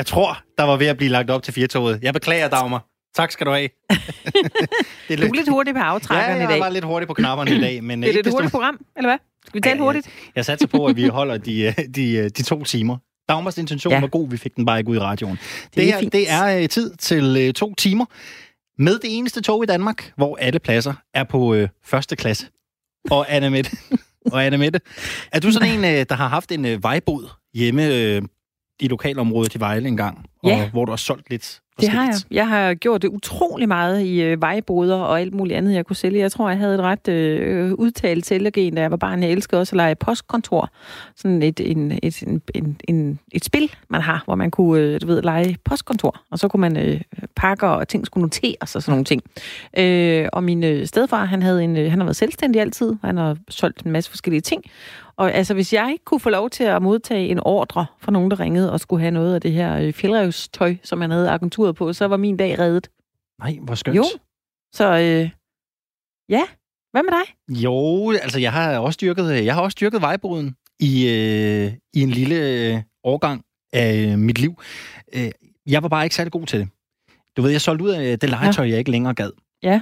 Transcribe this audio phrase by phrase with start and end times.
[0.00, 1.98] Jeg tror, der var ved at blive lagt op til firtoget.
[2.02, 2.86] Jeg beklager, Dagmar.
[3.14, 3.68] Tak skal du have.
[3.88, 4.00] det
[5.10, 6.52] er du er lidt hurtig på aftrækkerne ja, i dag.
[6.52, 7.84] jeg var lidt hurtig på knapperne i dag.
[7.84, 9.18] Men det er det et hurtigt program, eller hvad?
[9.46, 10.08] Skal vi tale ja, hurtigt?
[10.36, 12.96] Jeg, satser på, at vi holder de, de, de to timer.
[13.28, 14.00] Dagmars intention ja.
[14.00, 15.38] var god, vi fik den bare ikke ud i radioen.
[15.64, 18.04] Det, det, her, det er tid til to timer
[18.78, 22.46] med det eneste tog i Danmark, hvor alle pladser er på uh, første klasse.
[23.10, 23.70] Og Anna Mette,
[24.32, 24.80] og Anna Mette,
[25.32, 27.82] er du sådan en, der har haft en uh, vejbod hjemme
[28.18, 28.24] uh,
[28.80, 30.62] i lokalområdet i Vejle engang, ja.
[30.62, 32.14] og hvor du har solgt lidt det har jeg.
[32.30, 35.96] Jeg har gjort det utrolig meget i øh, vejboder og alt muligt andet, jeg kunne
[35.96, 36.18] sælge.
[36.18, 39.22] Jeg tror, jeg havde et ret øh, udtalt sælgergen, da jeg var barn.
[39.22, 40.70] Jeg elskede også at lege postkontor.
[41.16, 45.00] Sådan et, en, et, en, en, en, et spil, man har, hvor man kunne øh,
[45.00, 46.20] du ved, lege postkontor.
[46.30, 47.00] Og så kunne man øh,
[47.36, 49.22] pakke, og ting skulle noteres og sådan nogle ting.
[49.78, 52.96] Øh, og min øh, stedfar, han, havde en, øh, han har været selvstændig altid.
[53.04, 54.64] Han har solgt en masse forskellige ting.
[55.20, 58.30] Og altså, hvis jeg ikke kunne få lov til at modtage en ordre fra nogen,
[58.30, 61.76] der ringede og skulle have noget af det her øh, fjeldrevstøj, som han havde agenturet
[61.76, 62.90] på, så var min dag reddet.
[63.38, 63.96] Nej, hvor skønt.
[63.96, 64.04] Jo.
[64.74, 65.30] Så øh,
[66.28, 66.42] ja,
[66.90, 67.56] hvad med dig?
[67.62, 72.02] Jo, altså jeg har også dyrket, øh, jeg har også dyrket vejboden i, øh, i
[72.02, 74.62] en lille øh, årgang af mit liv.
[75.12, 75.30] Øh,
[75.66, 76.68] jeg var bare ikke særlig god til det.
[77.36, 78.70] Du ved, jeg solgte ud af det legetøj, ja.
[78.70, 79.30] jeg ikke længere gad.
[79.62, 79.80] Ja.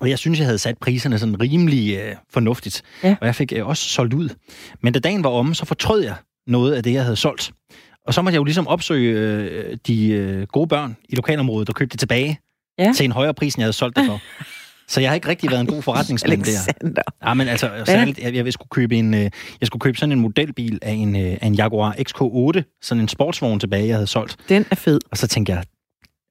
[0.00, 2.82] Og jeg synes, jeg havde sat priserne sådan rimelig øh, fornuftigt.
[3.02, 3.16] Ja.
[3.20, 4.28] Og jeg fik øh, også solgt ud.
[4.80, 6.14] Men da dagen var omme, så fortrød jeg
[6.46, 7.52] noget af det, jeg havde solgt.
[8.06, 11.72] Og så måtte jeg jo ligesom opsøge øh, de øh, gode børn i lokalområdet, der
[11.72, 12.40] købte det tilbage
[12.78, 12.92] ja.
[12.96, 14.20] til en højere pris, end jeg havde solgt det for.
[14.88, 17.02] Så jeg har ikke rigtig været en god forretningsmand der.
[17.26, 19.30] Ja, men altså, særligt, jeg, jeg, skulle købe en, øh,
[19.60, 23.08] jeg skulle købe sådan en modelbil af en, øh, af en Jaguar XK8, sådan en
[23.08, 24.36] sportsvogn tilbage, jeg havde solgt.
[24.48, 25.00] Den er fed.
[25.10, 25.64] Og så tænkte jeg,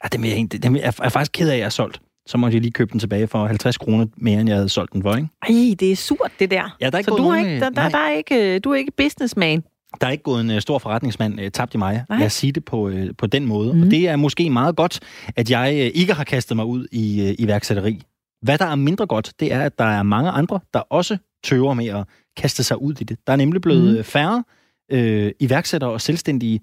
[0.01, 2.37] at det er, det, det er, er faktisk ked af, at jeg har solgt så
[2.37, 5.01] måtte jeg lige købe den tilbage for 50 kroner mere, end jeg havde solgt den
[5.01, 5.29] for, ikke?
[5.41, 6.77] Ej, det er surt, det der.
[6.81, 8.75] Ja, der er ikke så du, nogen, ikke, der, der, der er ikke, du er
[8.75, 9.63] ikke businessman?
[10.01, 12.05] Der er ikke gået en uh, stor forretningsmand uh, tabt i mig.
[12.09, 12.19] Nej.
[12.19, 13.73] Lad os sige det på, uh, på den måde.
[13.73, 13.81] Mm.
[13.81, 14.99] Og det er måske meget godt,
[15.35, 18.01] at jeg uh, ikke har kastet mig ud i uh, iværksætteri.
[18.41, 21.73] Hvad der er mindre godt, det er, at der er mange andre, der også tøver
[21.73, 22.05] med at
[22.37, 23.17] kaste sig ud i det.
[23.27, 24.03] Der er nemlig blevet mm.
[24.03, 24.43] færre
[24.93, 26.61] uh, iværksættere og selvstændige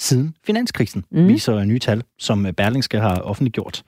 [0.00, 1.28] siden finanskrisen, mm.
[1.28, 3.82] viser nye tal, som Berlingske har offentliggjort.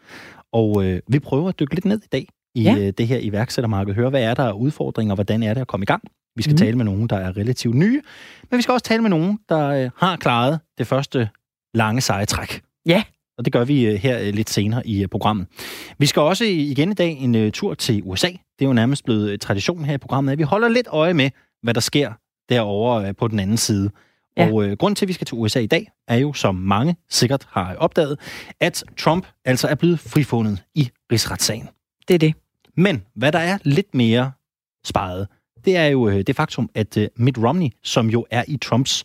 [0.52, 2.76] Og øh, vi prøver at dykke lidt ned i dag i ja.
[2.76, 3.94] øh, det her iværksættermarked.
[3.94, 6.02] Høre, hvad er der af udfordringer, hvordan er det at komme i gang?
[6.36, 6.58] Vi skal mm.
[6.58, 8.02] tale med nogen, der er relativt nye,
[8.50, 11.28] men vi skal også tale med nogen, der øh, har klaret det første
[11.74, 12.62] lange seje træk.
[12.86, 13.02] Ja.
[13.38, 15.46] Og det gør vi øh, her øh, lidt senere i øh, programmet.
[15.98, 18.28] Vi skal også igen i dag en øh, tur til USA.
[18.28, 21.14] Det er jo nærmest blevet øh, tradition her i programmet, at vi holder lidt øje
[21.14, 21.30] med,
[21.62, 22.12] hvad der sker
[22.48, 23.90] derovre øh, på den anden side
[24.36, 24.52] Ja.
[24.52, 26.96] Og øh, grund til, at vi skal til USA i dag, er jo, som mange
[27.10, 28.18] sikkert har opdaget,
[28.60, 31.68] at Trump altså er blevet frifundet i rigsretssagen.
[32.08, 32.34] Det er det.
[32.76, 34.32] Men hvad der er lidt mere
[34.84, 35.28] sparet,
[35.64, 39.04] det er jo øh, det faktum, at øh, Mitt Romney, som jo er i Trumps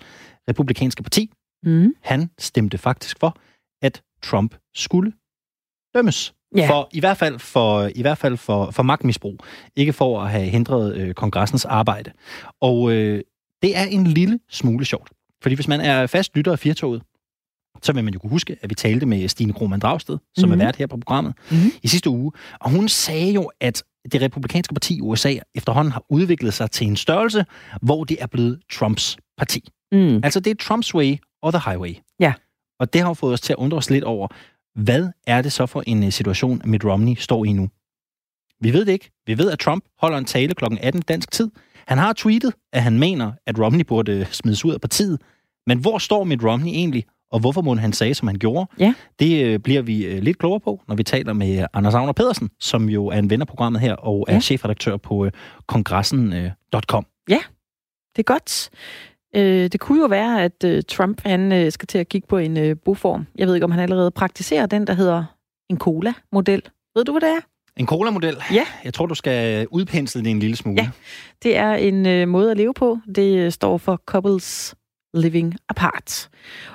[0.49, 1.31] republikanske parti,
[1.63, 1.94] mm.
[2.01, 3.38] han stemte faktisk for,
[3.81, 5.13] at Trump skulle
[5.95, 6.33] dømmes.
[6.55, 6.69] Ja.
[6.69, 9.39] For, I hvert fald for, i hvert fald for, for magtmisbrug.
[9.75, 12.11] Ikke for at have hindret øh, kongressens arbejde.
[12.61, 13.23] Og øh,
[13.61, 15.11] det er en lille smule sjovt.
[15.42, 17.02] Fordi hvis man er fast lytter af Firtoget,
[17.84, 20.62] så vil man jo kunne huske, at vi talte med Stine Krohmann Dragsted, som mm-hmm.
[20.62, 21.72] er vært her på programmet mm-hmm.
[21.84, 22.31] i sidste uge.
[22.59, 26.88] Og hun sagde jo, at det republikanske parti i USA efterhånden har udviklet sig til
[26.88, 27.46] en størrelse,
[27.81, 29.70] hvor det er blevet Trumps parti.
[29.92, 30.16] Mm.
[30.24, 31.94] Altså det er Trumps way og the highway.
[32.19, 32.34] Ja.
[32.80, 34.28] Og det har fået os til at undre os lidt over,
[34.75, 37.69] hvad er det så for en øh, situation, Mitt Romney står i nu?
[38.62, 39.12] Vi ved det ikke.
[39.25, 40.66] Vi ved, at Trump holder en tale kl.
[40.81, 41.52] 18 dansk tid,
[41.88, 45.22] han har tweetet, at han mener, at Romney burde smides ud af partiet.
[45.68, 48.72] Men hvor står Mitt Romney egentlig, og hvorfor må han sige, som han gjorde?
[48.80, 48.94] Ja.
[49.20, 52.50] Det øh, bliver vi øh, lidt klogere på, når vi taler med Anders Agner Pedersen,
[52.59, 54.40] som jo er en ven af programmet her, og er ja.
[54.40, 55.31] chefredaktør på øh,
[55.68, 57.06] kongressen.com.
[57.30, 57.40] Ja,
[58.16, 58.69] det er godt.
[59.36, 62.38] Øh, det kunne jo være, at øh, Trump han øh, skal til at kigge på
[62.38, 63.28] en øh, boform.
[63.36, 65.24] Jeg ved ikke, om han allerede praktiserer den, der hedder
[65.69, 66.62] en cola-model.
[66.96, 67.42] Ved du, hvad det er?
[67.77, 68.38] En cola-model?
[68.51, 68.65] Ja.
[68.83, 70.81] Jeg tror, du skal udpensle det en lille smule.
[70.81, 70.89] Ja,
[71.43, 72.99] det er en øh, måde at leve på.
[73.15, 74.75] Det øh, står for Couples
[75.13, 76.29] Living Apart.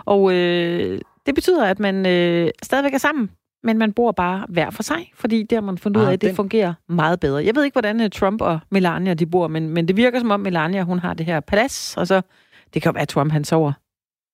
[0.05, 3.31] Og øh, det betyder, at man øh, stadigvæk er sammen,
[3.63, 6.13] men man bor bare hver for sig, fordi det har man fundet ah, ud af,
[6.13, 6.37] at det den...
[6.37, 7.45] fungerer meget bedre.
[7.45, 10.31] Jeg ved ikke, hvordan øh, Trump og Melania de bor, men, men det virker som
[10.31, 12.23] om Melania, hun har det her palads, og så
[12.75, 13.73] det kan jo være, at Trump han sover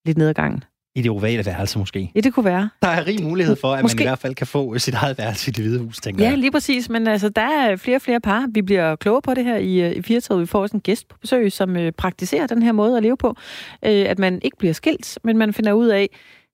[0.05, 0.65] lidt ned ad gangen
[0.99, 2.11] i det ovale værelse måske.
[2.15, 2.71] Ja, det kunne være.
[2.83, 3.97] Der er rig mulighed for, at måske.
[3.97, 6.31] man i hvert fald kan få sit eget værelse i det hvide hus, tænker ja,
[6.31, 6.37] jeg.
[6.37, 6.89] Ja, lige præcis.
[6.89, 8.49] Men altså, der er flere og flere par.
[8.55, 10.41] Vi bliver klogere på det her i, øh, i Firtoget.
[10.41, 13.17] Vi får også en gæst på besøg, som øh, praktiserer den her måde at leve
[13.17, 13.37] på.
[13.85, 16.09] Øh, at man ikke bliver skilt, men man finder ud af,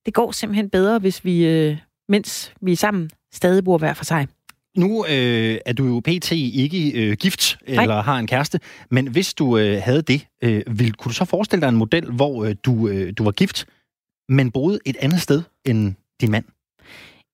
[0.07, 1.77] det går simpelthen bedre, hvis vi, øh,
[2.09, 4.27] mens vi er sammen, stadig bor hver for sig.
[4.77, 6.33] Nu øh, er du jo pt.
[6.33, 7.83] ikke øh, gift Nej.
[7.83, 8.61] eller har en kæreste,
[8.91, 12.13] men hvis du øh, havde det, øh, vil, kunne du så forestille dig en model,
[12.13, 13.67] hvor øh, du, øh, du var gift,
[14.29, 16.45] men boede et andet sted end din mand?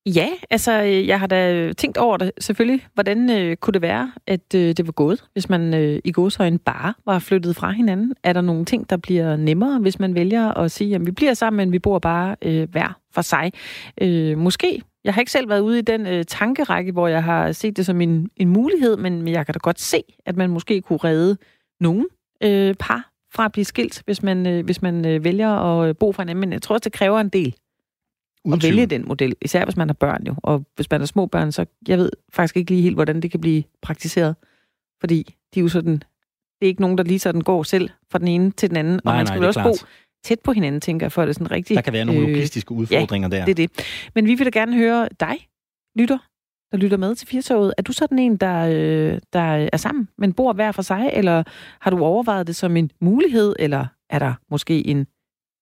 [0.06, 2.86] Ja, altså øh, jeg har da tænkt over det selvfølgelig.
[2.94, 6.58] Hvordan øh, kunne det være, at øh, det var gået, hvis man øh, i godsøjen
[6.58, 8.14] bare var flyttet fra hinanden?
[8.22, 11.34] Er der nogle ting, der bliver nemmere, hvis man vælger at sige, at vi bliver
[11.34, 13.52] sammen, men vi bor bare øh, hver for sig?
[14.00, 14.82] Øh, måske.
[15.04, 17.86] Jeg har ikke selv været ude i den øh, tankerække, hvor jeg har set det
[17.86, 21.36] som en, en mulighed, men jeg kan da godt se, at man måske kunne redde
[21.80, 22.06] nogen
[22.42, 25.96] øh, par fra at blive skilt, hvis man, øh, hvis man øh, vælger at øh,
[25.96, 26.40] bo for hinanden.
[26.40, 27.54] Men jeg tror også, det kræver en del
[28.44, 30.34] Uden at vælge den model, især hvis man har børn jo.
[30.42, 33.30] Og hvis man er små børn, så jeg ved faktisk ikke lige helt, hvordan det
[33.30, 34.36] kan blive praktiseret.
[35.00, 38.18] Fordi de er jo sådan, det er ikke nogen, der lige sådan går selv fra
[38.18, 38.92] den ene til den anden.
[38.92, 39.76] Nej, og man nej, skal også klart.
[39.80, 39.86] bo
[40.24, 41.76] tæt på hinanden, tænker jeg, for det sådan rigtigt.
[41.76, 43.44] Der kan være nogle logistiske udfordringer ja, der.
[43.44, 43.70] det er det.
[44.14, 45.48] Men vi vil da gerne høre dig,
[45.96, 46.18] lytter,
[46.72, 47.74] der lytter med til Firtoget.
[47.78, 51.42] Er du sådan en, der, øh, der er sammen, men bor hver for sig, eller
[51.80, 55.06] har du overvejet det som en mulighed, eller er der måske en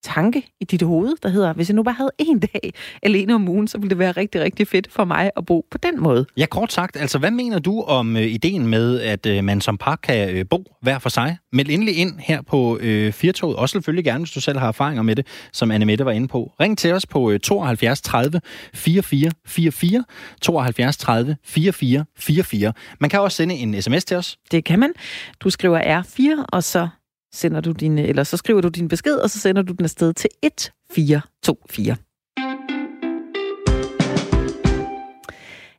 [0.03, 2.73] tanke i dit hoved, der hedder, hvis jeg nu bare havde en dag
[3.03, 5.77] alene om ugen, så ville det være rigtig, rigtig fedt for mig at bo på
[5.77, 6.25] den måde.
[6.37, 9.77] Ja, kort sagt, altså hvad mener du om øh, ideen med, at øh, man som
[9.77, 11.37] par kan øh, bo hver for sig?
[11.53, 15.03] Meld endelig ind her på øh, Firtoget, og selvfølgelig gerne, hvis du selv har erfaringer
[15.03, 16.51] med det, som Anne Mette var inde på.
[16.59, 18.41] Ring til os på øh, 72 30
[18.73, 20.03] 44 44,
[20.41, 22.73] 72 30 44 44.
[22.99, 24.37] Man kan også sende en sms til os.
[24.51, 24.93] Det kan man.
[25.39, 26.87] Du skriver R4, og så
[27.33, 30.13] sender du din, eller så skriver du din besked, og så sender du den afsted
[30.13, 31.95] til 1424.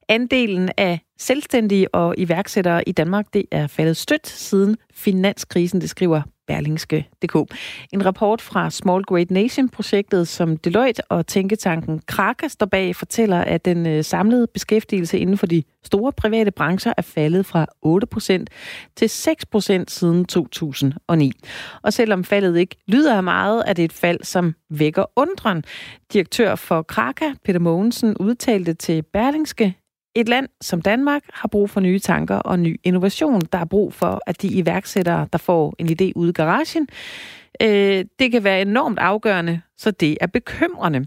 [0.08, 6.22] Andelen af selvstændige og iværksættere i Danmark, det er faldet stødt siden finanskrisen, det skriver
[6.50, 7.34] Berlingske.dk.
[7.92, 13.64] En rapport fra Small Great Nation-projektet, som Deloitte og tænketanken Kraka står bag, fortæller, at
[13.64, 18.44] den øh, samlede beskæftigelse inden for de store private brancher er faldet fra 8%
[18.96, 21.32] til 6% siden 2009.
[21.82, 25.64] Og selvom faldet ikke lyder af meget, er det et fald, som vækker undren.
[26.12, 29.79] Direktør for Kraka, Peter Mogensen, udtalte til Berlingske,
[30.14, 33.40] et land som Danmark har brug for nye tanker og ny innovation.
[33.40, 36.88] Der er brug for, at de iværksættere, der får en idé ude i garagen,
[37.62, 41.06] øh, det kan være enormt afgørende, så det er bekymrende.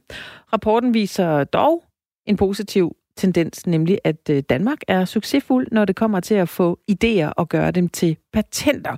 [0.54, 1.84] Rapporten viser dog
[2.26, 6.80] en positiv tendens, nemlig at øh, Danmark er succesfuld, når det kommer til at få
[6.92, 8.96] idéer og gøre dem til patenter.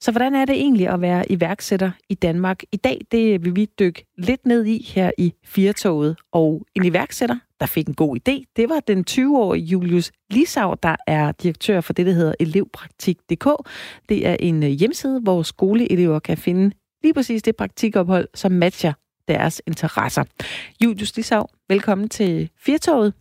[0.00, 3.00] Så hvordan er det egentlig at være iværksætter i Danmark i dag?
[3.12, 6.16] Det vil vi dykke lidt ned i her i Firtoget.
[6.32, 10.96] Og en iværksætter, der fik en god idé, det var den 20-årige Julius Lisau, der
[11.06, 13.46] er direktør for det, der hedder elevpraktik.dk.
[14.08, 18.92] Det er en øh, hjemmeside, hvor skoleelever kan finde lige præcis det praktikophold, som matcher
[19.28, 20.24] deres interesser.
[20.84, 23.14] Julius Lisau, velkommen til Firtoget.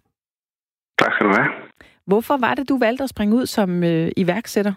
[0.99, 1.49] Tak skal du have.
[2.05, 4.73] Hvorfor var det, du valgte at springe ud som øh, iværksætter?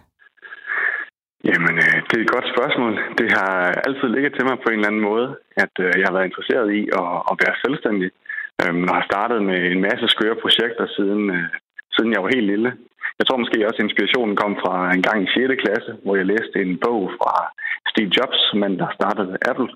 [1.45, 2.93] Jamen, øh, det er et godt spørgsmål.
[3.21, 3.53] Det har
[3.87, 6.69] altid ligget til mig på en eller anden måde, at øh, jeg har været interesseret
[6.81, 8.11] i at, at være selvstændig.
[8.63, 11.47] Øhm, og har startet med en masse skøre projekter siden, øh,
[11.95, 12.71] siden jeg var helt lille.
[13.19, 15.63] Jeg tror måske også, at inspirationen kom fra en gang i 6.
[15.65, 17.33] klasse, hvor jeg læste en bog fra
[17.91, 19.71] Steve Jobs, men der startede Apple,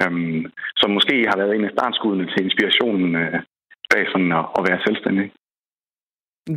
[0.00, 0.42] øhm,
[0.80, 3.38] som måske har været en af startskuddene til inspirationen øh,
[3.90, 5.26] bag sådan at, at være selvstændig.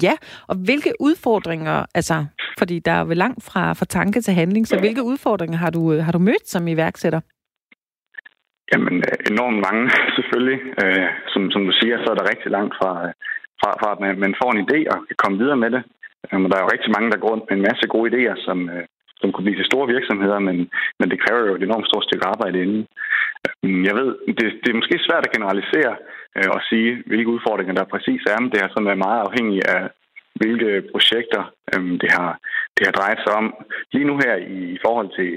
[0.06, 0.14] Ja,
[0.48, 2.26] og hvilke udfordringer, altså,
[2.60, 6.00] fordi der er vel langt fra, fra tanke til handling, så hvilke udfordringer har du,
[6.00, 7.22] har du mødt som iværksætter?
[8.72, 9.84] Jamen, øh, enormt mange
[10.18, 10.60] selvfølgelig.
[10.82, 13.14] Øh, som, som du siger, så er der rigtig langt fra, øh,
[13.62, 15.84] fra, fra at man, man får en idé og kan komme videre med det.
[16.26, 18.36] Øhm, men der er jo rigtig mange, der går rundt med en masse gode idéer,
[18.48, 18.86] som, øh,
[19.20, 20.58] som kunne blive til store virksomheder, men,
[21.00, 22.84] men det kræver jo et enormt stort stykke arbejde inden.
[23.64, 25.96] Øhm, jeg ved, det, det er måske svært at generalisere
[26.56, 29.84] og sige, hvilke udfordringer der præcis er, men det har sådan været meget afhængigt af,
[30.40, 31.42] hvilke projekter
[31.74, 32.32] øh, det, har,
[32.76, 33.48] det har drejet sig om.
[33.94, 34.36] Lige nu her
[34.76, 35.30] i forhold til,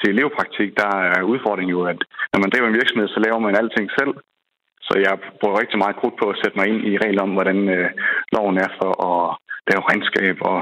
[0.00, 2.00] til elevpraktik, der er udfordringen jo, at
[2.32, 4.14] når man driver en virksomhed, så laver man alting selv.
[4.86, 7.58] Så jeg bruger rigtig meget krudt på at sætte mig ind i regler om, hvordan
[7.76, 7.90] øh,
[8.34, 9.20] loven er for at
[9.70, 10.58] lave regnskab og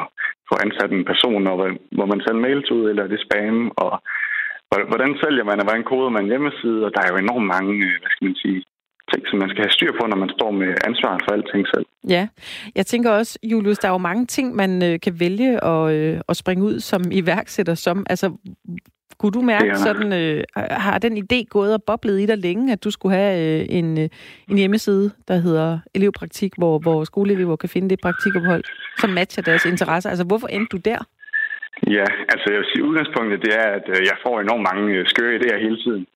[0.49, 1.57] få ansat en person, og
[1.97, 3.93] hvor man sender mails ud, eller det spam, og
[4.91, 7.95] hvordan sælger man, og hvordan koder man hjemmeside, og der er jo enormt mange, øh,
[8.01, 8.61] hvad skal man sige,
[9.13, 11.87] ting, som man skal have styr på, når man står med ansvaret for alting selv.
[12.09, 12.29] Ja,
[12.75, 16.21] jeg tænker også, Julius, der er jo mange ting, man øh, kan vælge at, øh,
[16.29, 18.07] at springe ud som iværksætter som.
[18.11, 18.27] Altså,
[19.19, 19.75] kunne du mærke ja.
[19.75, 23.61] sådan, øh, har den idé gået og boblet i dig længe, at du skulle have
[23.61, 24.09] øh, en, øh,
[24.51, 28.65] en hjemmeside, der hedder elevpraktik, hvor, hvor skoleelever kan finde det praktikophold,
[28.99, 30.11] som matcher deres interesser?
[30.11, 31.01] Altså, hvorfor endte du der?
[31.99, 35.07] Ja, altså jeg vil sige, udgangspunktet det er, at øh, jeg får enormt mange øh,
[35.07, 36.07] skøre idéer hele tiden.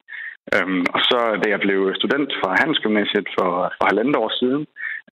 [0.55, 4.62] Øhm, og så da jeg blev student fra Handelsgymnasiet for, for halvandet år siden,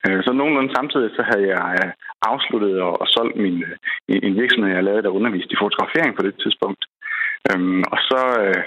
[0.05, 1.93] øh, så nogenlunde samtidig så havde jeg øh,
[2.31, 3.57] afsluttet og, og solgt min,
[4.09, 6.83] en virksomhed, jeg lavede, der underviste i fotografering på det tidspunkt.
[7.51, 8.65] Øhm, og så, øh,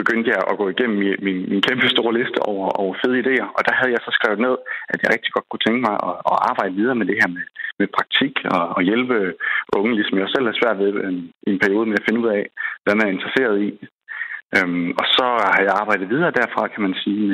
[0.00, 3.48] begyndte jeg at gå igennem min, min, min kæmpe store liste over, over fede idéer,
[3.56, 4.54] og der havde jeg så skrevet ned,
[4.92, 7.44] at jeg rigtig godt kunne tænke mig at, at arbejde videre med det her med,
[7.80, 9.16] med praktik og, og hjælpe
[9.78, 11.18] unge, ligesom jeg selv har svært ved øhm, en,
[11.50, 12.42] en periode med at finde ud af,
[12.82, 13.70] hvad man er interesseret i.
[14.56, 17.24] Øhm, og så har jeg arbejdet videre derfra, kan man sige,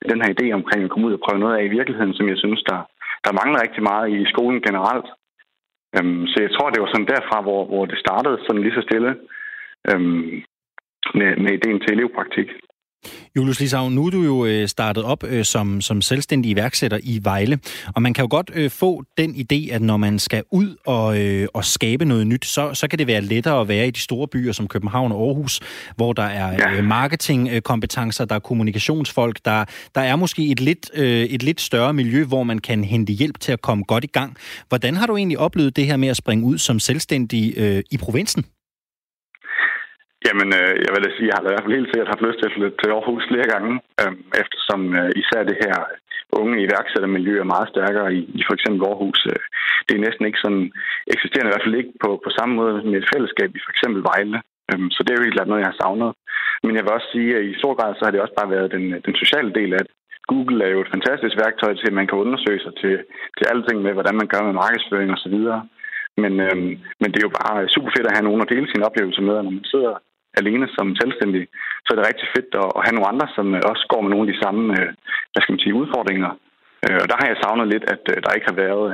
[0.00, 2.26] med den her idé omkring at komme ud og prøve noget af i virkeligheden, som
[2.32, 2.78] jeg synes, der,
[3.24, 5.08] der mangler rigtig meget i skolen generelt.
[5.96, 8.82] Øhm, så jeg tror, det var sådan derfra, hvor, hvor det startede sådan lige så
[8.88, 9.10] stille
[9.90, 10.42] øhm,
[11.18, 12.48] med, med ideen til elevpraktik.
[13.36, 17.20] Julius Lisau, nu er du jo øh, startet op øh, som, som selvstændig iværksætter i
[17.22, 17.58] Vejle,
[17.94, 21.06] og man kan jo godt øh, få den idé, at når man skal ud og,
[21.54, 24.28] og skabe noget nyt, så, så kan det være lettere at være i de store
[24.28, 25.60] byer som København og Aarhus,
[25.96, 26.82] hvor der er ja.
[26.82, 32.42] marketingkompetencer, der er kommunikationsfolk, der, der er måske et lidt, et lidt større miljø, hvor
[32.42, 34.36] man kan hente hjælp til at komme godt i gang.
[34.68, 37.40] Hvordan har du egentlig oplevet det her med at springe ud som selvstændig
[37.92, 38.44] i provinsen?
[40.26, 42.26] Jamen, øh, jeg vil da sige, at jeg har i hvert fald helt sikkert haft
[42.26, 45.76] lyst til at flytte til Aarhus flere gange, øh, eftersom øh, især det her
[46.40, 49.20] unge iværksættermiljø er meget stærkere i, i for eksempel Aarhus.
[49.32, 49.42] Øh,
[49.86, 50.64] det er næsten ikke sådan
[51.14, 54.00] eksisterende, i hvert fald ikke på, på samme måde med et fællesskab i for eksempel
[54.10, 54.38] Vejle.
[54.70, 56.10] Øh, så det er jo helt klart noget, jeg har savnet.
[56.64, 58.68] Men jeg vil også sige, at i stor grad så har det også bare været
[58.76, 59.94] den, øh, den sociale del af det.
[60.30, 62.94] Google er jo et fantastisk værktøj til, at man kan undersøge sig til,
[63.36, 65.36] til alting ting med, hvordan man gør med markedsføring osv.
[66.22, 68.86] Men, øhm, men det er jo bare super fedt at have nogen at dele sine
[68.88, 69.92] oplevelser med, når man sidder
[70.40, 71.42] alene som selvstændig,
[71.84, 74.24] så er det rigtig fedt at, have nogle andre, som øh, også går med nogle
[74.26, 74.90] af de samme øh,
[75.32, 76.30] hvad skal man sige, udfordringer.
[76.84, 78.84] Øh, og der har jeg savnet lidt, at der ikke har været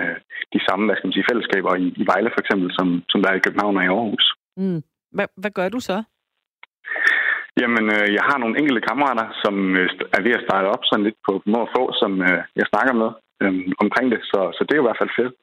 [0.54, 3.28] de samme hvad skal man sige, fællesskaber i, i Vejle for eksempel, som, som der
[3.30, 4.26] er i København og i Aarhus.
[4.62, 4.80] Mm.
[5.16, 5.96] Hvad, hvad gør du så?
[7.60, 7.86] Jamen,
[8.16, 9.54] jeg har nogle enkelte kammerater, som
[10.16, 12.12] er ved at starte op sådan lidt på må og få, som
[12.60, 13.10] jeg snakker med
[13.42, 15.34] øhm, omkring det, så, så det er jo i hvert fald fedt.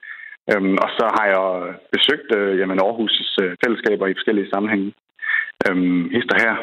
[0.51, 1.45] Øhm, og så har jeg
[1.95, 3.21] besøgt øh, jamen, Aarhus'
[3.61, 4.89] fællesskaber i forskellige sammenhænge
[5.67, 6.55] øhm, hister her.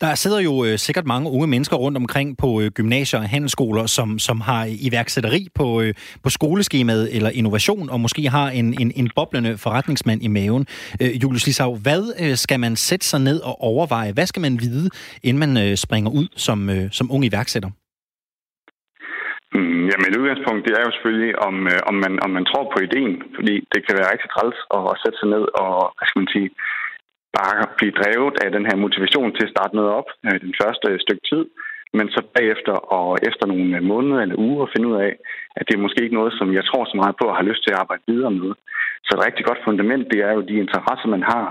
[0.00, 3.86] Der sidder jo øh, sikkert mange unge mennesker rundt omkring på øh, gymnasier og handelsskoler,
[3.86, 8.92] som, som har iværksætteri på, øh, på skoleskemaet eller innovation, og måske har en, en,
[8.96, 10.66] en boblende forretningsmand i maven.
[11.02, 14.12] Øh, Julius Lissau, hvad øh, skal man sætte sig ned og overveje?
[14.12, 14.90] Hvad skal man vide,
[15.22, 17.70] inden man øh, springer ud som, øh, som ung iværksætter?
[19.54, 22.64] Mm, jamen et udgangspunkt, det er jo selvfølgelig, om, øh, om, man, om man tror
[22.72, 26.06] på ideen, fordi det kan være rigtig træls at, at sætte sig ned og, hvad
[26.08, 26.48] skal man sige,
[27.40, 30.86] bare blive drevet af den her motivation til at starte noget op øh, den første
[30.92, 31.44] øh, stykke tid,
[31.96, 35.12] men så bagefter og efter nogle øh, måneder eller uger finde ud af,
[35.58, 37.62] at det er måske ikke noget, som jeg tror så meget på og har lyst
[37.64, 38.50] til at arbejde videre med.
[39.04, 41.46] Så et rigtig godt fundament, det er jo de interesser, man har,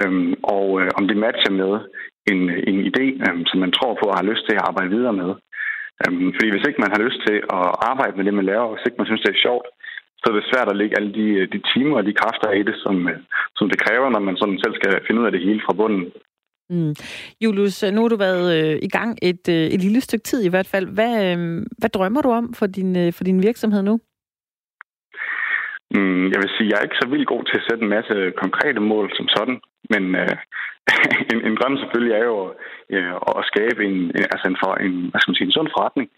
[0.00, 1.72] øhm, og øh, om det matcher med
[2.32, 4.94] en, øh, en idé, øhm, som man tror på og har lyst til at arbejde
[4.96, 5.30] videre med.
[6.02, 8.74] Øhm, fordi hvis ikke man har lyst til at arbejde med det, man laver, og
[8.74, 9.66] hvis ikke man synes, det er sjovt,
[10.26, 12.76] så er det svært at lægge alle de, de timer og de kræfter i det,
[12.84, 13.18] som, øh,
[13.56, 16.04] som det kræver, når man sådan selv skal finde ud af det hele fra bunden.
[16.70, 16.94] Mm.
[17.44, 20.48] Julius, nu har du været øh, i gang et, øh, et lille stykke tid i
[20.48, 20.86] hvert fald.
[20.96, 23.94] Hvad, øh, hvad drømmer du om for din, øh, for din virksomhed nu?
[25.94, 28.14] Mm, jeg vil sige, jeg er ikke så vildt god til at sætte en masse
[28.42, 29.58] konkrete mål som sådan,
[29.92, 30.36] men øh,
[31.32, 32.38] en, en drøm selvfølgelig er jo
[32.94, 33.98] øh, at skabe en,
[34.32, 36.08] altså en, for, en, hvad skal man sige, en sund forretning,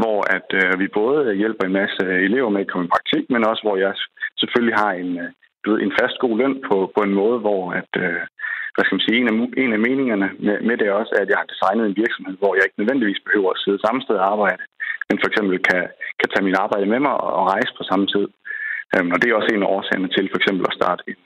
[0.00, 3.48] hvor at øh, vi både hjælper en masse elever med at komme i praktik, men
[3.50, 3.92] også hvor jeg
[4.40, 5.30] selvfølgelig har en, øh,
[5.64, 8.22] du ved, en fast god løn på, på en måde, hvor at, øh,
[8.74, 11.30] hvad skal man sige, en af, en af meningerne med, med det også er, at
[11.30, 14.28] jeg har designet en virksomhed, hvor jeg ikke nødvendigvis behøver at sidde samme sted og
[14.34, 14.62] arbejde,
[15.08, 15.82] men for eksempel kan,
[16.20, 18.26] kan tage mit arbejde med mig og rejse på samme tid.
[18.94, 21.20] Øhm, og det er også en af årsagerne til for eksempel at starte en,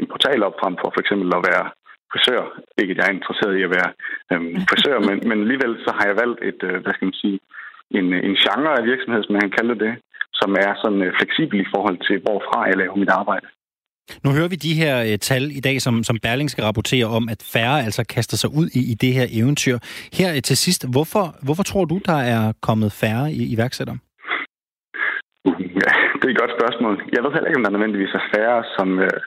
[0.00, 1.66] en portal op frem for for eksempel at være
[2.12, 2.42] frisør.
[2.80, 3.90] Ikke at jeg er interesseret i at være
[4.32, 7.38] øhm, frisør, men, men alligevel så har jeg valgt et, øh, hvad skal man sige,
[7.90, 9.92] en, en genre af virksomhed, som man kan kalde det,
[10.40, 13.46] som er sådan øh, fleksibel i forhold til, hvorfra jeg laver mit arbejde.
[14.24, 17.24] Nu hører vi de her øh, tal i dag, som, som Berling skal rapportere om,
[17.34, 19.76] at færre altså kaster sig ud i, i det her eventyr.
[20.18, 23.98] Her øh, til sidst, hvorfor, hvorfor tror du, der er kommet færre i, iværksættere?
[25.82, 26.94] Ja, det er et godt spørgsmål.
[27.14, 29.18] Jeg ved heller ikke, om der nødvendigvis er færre, som øh,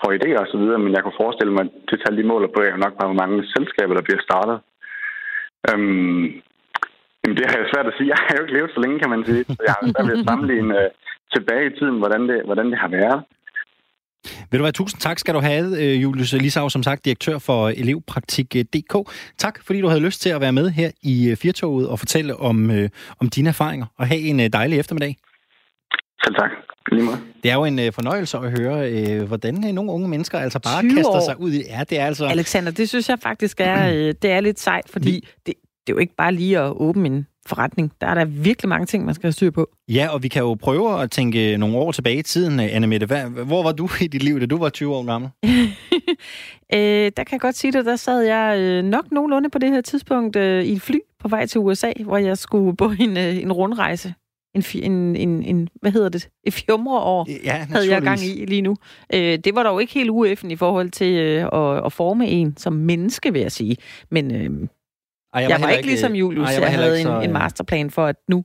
[0.00, 2.50] får idéer og så videre, men jeg kunne forestille mig, at det tal, de måler
[2.52, 4.56] på, er jo nok bare, hvor mange selskaber, der bliver startet.
[5.70, 6.24] Øhm,
[7.24, 8.08] jamen, det har jeg svært at sige.
[8.12, 9.44] Jeg har jo ikke levet så længe, kan man sige.
[9.44, 10.90] Så jeg har svært ved at sammenligne øh,
[11.34, 13.20] tilbage i tiden, hvordan det, hvordan det har været.
[14.50, 17.68] Vil du være tusind tak skal du have, øh, Julius Lisau, som sagt direktør for
[17.68, 18.94] elevpraktik.dk.
[19.38, 22.36] Tak, fordi du havde lyst til at være med her i øh, Firtoget og fortælle
[22.36, 22.88] om, øh,
[23.20, 23.86] om dine erfaringer.
[23.98, 25.16] Og have en dejlig eftermiddag.
[26.24, 26.50] Selv tak.
[26.92, 27.16] Lige måde.
[27.42, 30.58] Det er jo en øh, fornøjelse at høre, øh, hvordan øh, nogle unge mennesker altså
[30.58, 31.24] bare kaster år.
[31.24, 31.66] sig ud i det.
[31.68, 32.26] Ja, det er altså...
[32.26, 35.54] Alexander, det synes jeg faktisk er, øh, det er lidt sejt, fordi det,
[35.86, 37.92] det er jo ikke bare lige at åbne en forretning.
[38.00, 39.70] Der er der virkelig mange ting, man skal have styr på.
[39.88, 43.06] Ja, og vi kan jo prøve at tænke nogle år tilbage i tiden, Anne Mette.
[43.46, 45.30] Hvor var du i dit liv, da du var 20 år gammel?
[46.74, 49.70] øh, der kan jeg godt sige det, der sad jeg øh, nok nogenlunde på det
[49.70, 53.16] her tidspunkt øh, i et fly på vej til USA, hvor jeg skulle på en,
[53.16, 54.14] øh, en rundrejse.
[54.54, 56.28] En, en, en, en, hvad hedder det?
[56.44, 58.76] Et fjumreår ja, havde jeg gang i lige nu.
[59.14, 62.56] Øh, det var dog ikke helt UF'en i forhold til øh, at, at forme en
[62.56, 63.76] som menneske, vil jeg sige.
[64.10, 64.68] Men øh,
[65.34, 66.48] ej, jeg var, jeg var ikke, ikke ligesom Julius.
[66.48, 68.44] Ej, jeg, jeg havde en, så, en masterplan for, at nu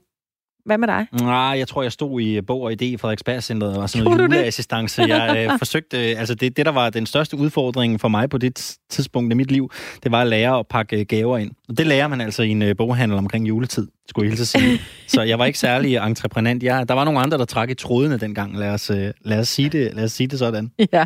[0.64, 1.06] hvad med dig?
[1.12, 4.20] Nej, jeg tror, jeg stod i Bog og Idé i Frederiksberg-centret og var sådan noget
[4.20, 5.02] juleassistance.
[5.02, 8.76] Jeg øh, forsøgte, altså det, det, der var den største udfordring for mig på det
[8.90, 9.70] tidspunkt i mit liv,
[10.02, 11.50] det var at lære at pakke gaver ind.
[11.68, 14.80] Og det lærer man altså i en øh, boghandel omkring juletid, skulle jeg hilse sige.
[15.14, 16.62] Så jeg var ikke særlig entreprenant.
[16.62, 18.58] Jeg, der var nogle andre, der trak i trådene dengang.
[18.58, 20.70] Lad os, øh, lad os, sige, det, lad os sige det sådan.
[20.92, 21.04] Ja.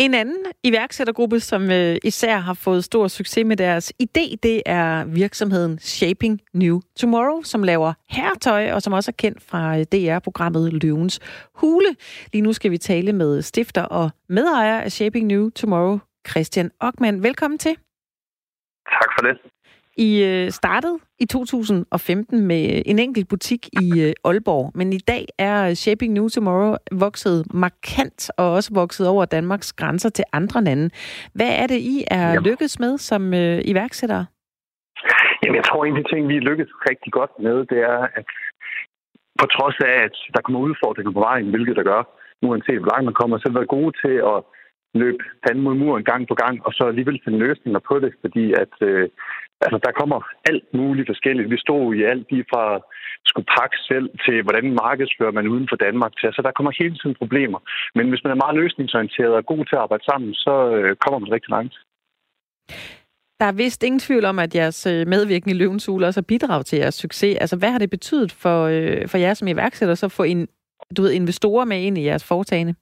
[0.00, 5.04] En anden iværksættergruppe, som øh, især har fået stor succes med deres idé, det er
[5.04, 10.72] virksomheden Shaping New Tomorrow, som laver herretøj, og som også er kendt fra øh, DR-programmet
[10.82, 11.20] Løvens
[11.54, 11.96] Hule.
[12.32, 17.22] Lige nu skal vi tale med stifter og medejer af Shaping New Tomorrow, Christian Ockmann.
[17.22, 17.76] Velkommen til.
[18.90, 19.36] Tak for det.
[19.98, 25.24] I øh, startede i 2015 med en enkelt butik i øh, Aalborg, men i dag
[25.38, 30.90] er Shaping New Tomorrow vokset markant og også vokset over Danmarks grænser til andre lande.
[31.34, 32.44] Hvad er det, I er Jamen.
[32.44, 34.26] lykkedes med som øh, iværksættere?
[35.42, 38.00] Jamen, jeg tror, en af de ting, vi er lykkedes rigtig godt med, det er,
[38.18, 38.26] at
[39.40, 42.02] på trods af, at der kommer udfordringer på vejen, hvilket der gør,
[42.46, 44.38] uanset hvor langt man kommer, så er vi gode til at
[44.94, 48.52] løb panden mod muren gang på gang, og så alligevel finde løsninger på det, fordi
[48.52, 49.08] at øh,
[49.64, 50.18] Altså, der kommer
[50.50, 51.50] alt muligt forskelligt.
[51.54, 52.64] Vi stod i alt lige fra
[53.30, 56.28] skulle pakke selv til, hvordan markedsfører man uden for Danmark til.
[56.32, 57.60] Så der kommer hele tiden problemer.
[57.94, 61.18] Men hvis man er meget løsningsorienteret og god til at arbejde sammen, så øh, kommer
[61.18, 61.74] man rigtig langt.
[63.40, 66.20] Der er vist ingen tvivl om, at jeres øh, medvirkende medvirkning i Løvens Ule også
[66.20, 67.38] har bidraget til jeres succes.
[67.40, 70.48] Altså, hvad har det betydet for, øh, for jer som iværksætter, så få en,
[70.96, 72.74] du ved, investorer med ind i jeres foretagende?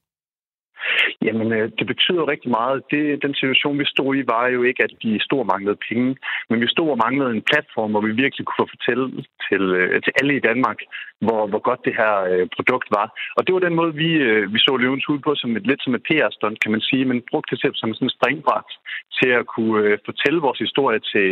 [1.26, 2.82] Jamen, øh, det betyder rigtig meget.
[2.90, 6.16] Det, den situation, vi stod i, var jo ikke, at vi stod og manglede penge,
[6.50, 9.06] men vi stod og manglede en platform, hvor vi virkelig kunne få fortælle
[9.48, 10.78] til, øh, til alle i Danmark,
[11.24, 13.06] hvor, hvor godt det her øh, produkt var.
[13.36, 15.82] Og det var den måde, vi, øh, vi så løvens hud på, som et, lidt
[15.82, 18.70] som et PR-stunt, kan man sige, men brugte det som sådan en springbræt
[19.18, 21.28] til at kunne fortælle vores historie til,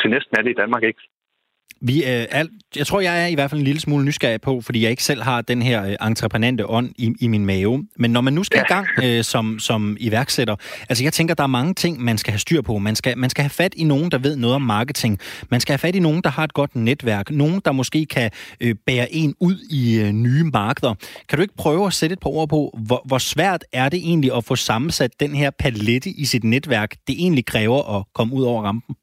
[0.00, 1.02] til næsten alle i Danmark, ikke?
[1.82, 4.60] Vi, øh, al, jeg tror, jeg er i hvert fald en lille smule nysgerrig på,
[4.60, 7.86] fordi jeg ikke selv har den her øh, entreprenante ånd i, i min mave.
[7.96, 8.74] Men når man nu skal ja.
[8.74, 10.56] i gang øh, som, som iværksætter,
[10.88, 12.78] altså jeg tænker, der er mange ting, man skal have styr på.
[12.78, 15.18] Man skal, man skal have fat i nogen, der ved noget om marketing.
[15.50, 17.30] Man skal have fat i nogen, der har et godt netværk.
[17.30, 20.94] Nogen, der måske kan øh, bære en ud i øh, nye markeder.
[21.28, 23.98] Kan du ikke prøve at sætte et par ord på, hvor, hvor svært er det
[23.98, 28.34] egentlig at få sammensat den her palette i sit netværk, det egentlig kræver at komme
[28.34, 28.94] ud over rampen?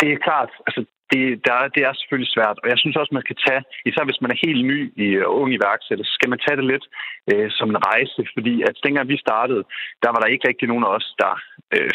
[0.00, 0.50] Det er klart.
[0.66, 4.04] Altså, det, der, det er selvfølgelig svært, og jeg synes også, man skal tage, især
[4.04, 6.86] hvis man er helt ny i uh, ung iværksætter, så skal man tage det lidt
[7.30, 9.62] uh, som en rejse, fordi at dengang vi startede,
[10.02, 11.32] der var der ikke rigtig nogen af os, der
[11.76, 11.94] uh,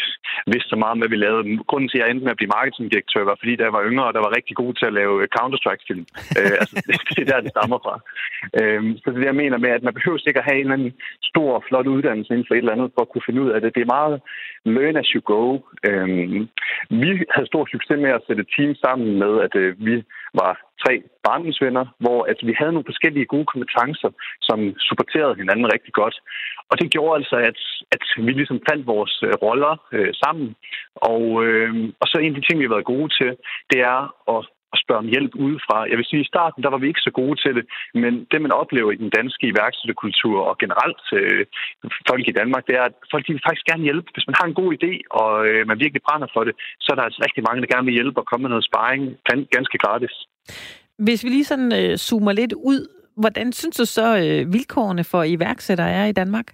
[0.52, 1.42] vidste så meget om, hvad vi lavede.
[1.70, 4.08] Grunden til, at jeg endte med at blive marketingdirektør, var fordi, da jeg var yngre,
[4.08, 6.04] og der var rigtig god til at lave Counter-Strike-film.
[6.40, 6.76] uh, altså,
[7.14, 7.94] det er der, det stammer fra.
[8.60, 10.94] Uh, så det jeg mener med, at man behøver sikkert have en eller anden
[11.30, 13.74] stor, flot uddannelse inden for et eller andet, for at kunne finde ud af det.
[13.74, 14.16] Det er meget
[14.76, 15.42] learn as you go.
[15.88, 16.08] Uh,
[17.02, 19.94] vi havde stor succes med at sætte team sammen sammen med, at øh, vi
[20.40, 20.52] var
[20.84, 20.94] tre
[21.26, 24.10] barndomsvenner, hvor at vi havde nogle forskellige gode kompetencer,
[24.48, 26.16] som supporterede hinanden rigtig godt.
[26.70, 27.60] Og det gjorde altså, at,
[27.94, 30.48] at vi ligesom fandt vores øh, roller øh, sammen.
[31.12, 33.30] Og, øh, og så en af de ting, vi har været gode til,
[33.70, 34.00] det er
[34.34, 34.42] at
[34.74, 35.76] at spørge om hjælp udefra.
[35.90, 37.64] Jeg vil sige, at i starten der var vi ikke så gode til det,
[38.02, 41.44] men det, man oplever i den danske iværksætterkultur og generelt øh,
[42.10, 44.08] folk i Danmark, det er, at folk de vil faktisk gerne hjælpe.
[44.14, 46.54] Hvis man har en god idé, og øh, man virkelig brænder for det,
[46.84, 49.02] så er der altså rigtig mange, der gerne vil hjælpe og komme med noget sparring
[49.56, 50.14] ganske gratis.
[51.06, 52.80] Hvis vi lige sådan øh, zoomer lidt ud,
[53.22, 56.48] hvordan synes du så øh, vilkårene for iværksættere er i Danmark?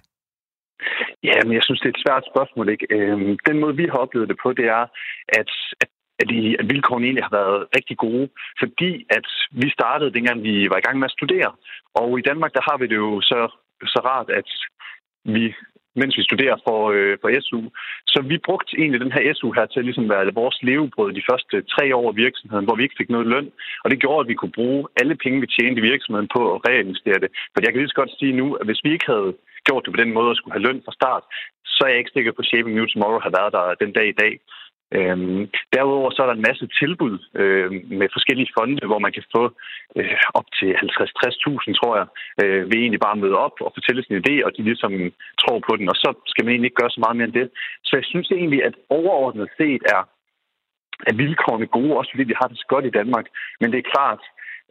[1.23, 2.69] Ja, men jeg synes, det er et svært spørgsmål.
[2.69, 2.85] Ikke?
[2.95, 4.83] Øhm, den måde, vi har oplevet det på, det er,
[5.39, 5.51] at,
[5.83, 5.89] at
[6.21, 8.29] at, de, at vilkårene egentlig har været rigtig gode,
[8.61, 11.51] fordi at vi startede, dengang vi var i gang med at studere.
[12.01, 13.39] Og i Danmark, der har vi det jo så,
[13.93, 14.49] så rart, at
[15.35, 15.53] vi
[16.01, 17.61] mens vi studerer for, øh, for SU.
[18.13, 21.27] Så vi brugte egentlig den her SU her til at ligesom være vores levebrød de
[21.29, 23.47] første tre år af virksomheden, hvor vi ikke fik noget løn.
[23.83, 26.61] Og det gjorde, at vi kunne bruge alle penge, vi tjente i virksomheden på at
[26.67, 27.29] reinvestere det.
[27.51, 29.31] For jeg kan lige så godt sige nu, at hvis vi ikke havde
[29.67, 31.23] gjort det på den måde at skulle have løn fra start,
[31.73, 34.07] så er jeg ikke sikker på, at Shaping New Tomorrow har været der den dag
[34.09, 34.33] i dag.
[34.97, 35.41] Øhm,
[35.73, 39.43] derudover så er der en masse tilbud øh, med forskellige fonde, hvor man kan få
[39.99, 42.07] øh, op til 50-60.000, tror jeg,
[42.41, 44.93] øh, ved egentlig bare møde op og fortælle sin idé, og de ligesom
[45.41, 47.47] tror på den, og så skal man egentlig ikke gøre så meget mere end det.
[47.87, 50.01] Så jeg synes egentlig, at overordnet set er,
[51.07, 53.25] at vilkårene gode, også fordi vi har det så godt i Danmark.
[53.59, 54.21] Men det er klart,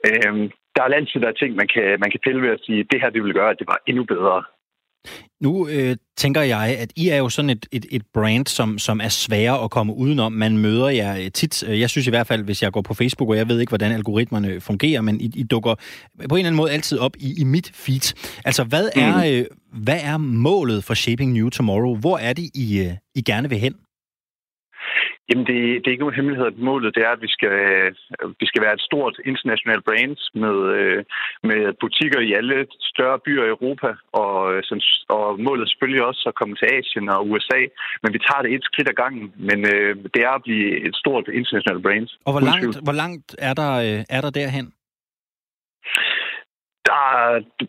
[0.07, 2.81] øh, der er altid der er ting, man kan, man kan pille ved at sige,
[2.81, 4.43] at det her det vil gøre, at det var endnu bedre.
[5.41, 9.01] Nu øh, tænker jeg, at I er jo sådan et, et, et brand, som, som
[9.01, 10.33] er svære at komme udenom.
[10.33, 11.65] Man møder jer øh, tit.
[11.67, 13.71] Øh, jeg synes i hvert fald, hvis jeg går på Facebook, og jeg ved ikke,
[13.71, 17.41] hvordan algoritmerne fungerer, men I, I dukker på en eller anden måde altid op i,
[17.41, 18.15] i mit feed.
[18.45, 19.31] Altså, hvad er, mm.
[19.31, 21.97] øh, hvad er målet for Shaping New Tomorrow?
[21.97, 23.75] Hvor er det, I, øh, I gerne vil hen?
[25.29, 27.55] Jamen, det, det er ikke nogen hemmelighed, at målet det er, at vi skal,
[28.41, 31.01] vi skal være et stort internationalt brand med, øh,
[31.49, 32.57] med butikker i alle
[32.93, 33.91] større byer i Europa,
[34.23, 34.37] og,
[35.17, 37.61] og målet er selvfølgelig også at komme til Asien og USA,
[38.03, 40.97] men vi tager det et skridt ad gangen, men øh, det er at blive et
[41.03, 42.09] stort internationalt brand.
[42.27, 44.67] Og hvor langt, hvor langt er, der, øh, er der derhen?
[46.89, 47.01] Der,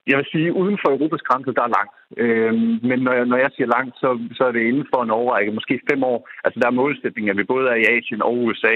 [0.09, 1.95] jeg vil sige, uden for Europas grænser, der er langt.
[2.23, 5.15] Øhm, men når jeg, når jeg siger langt, så, så er det inden for en
[5.19, 6.19] overrække, måske fem år.
[6.45, 8.75] Altså der er målsætningen, at vi både er i Asien og USA.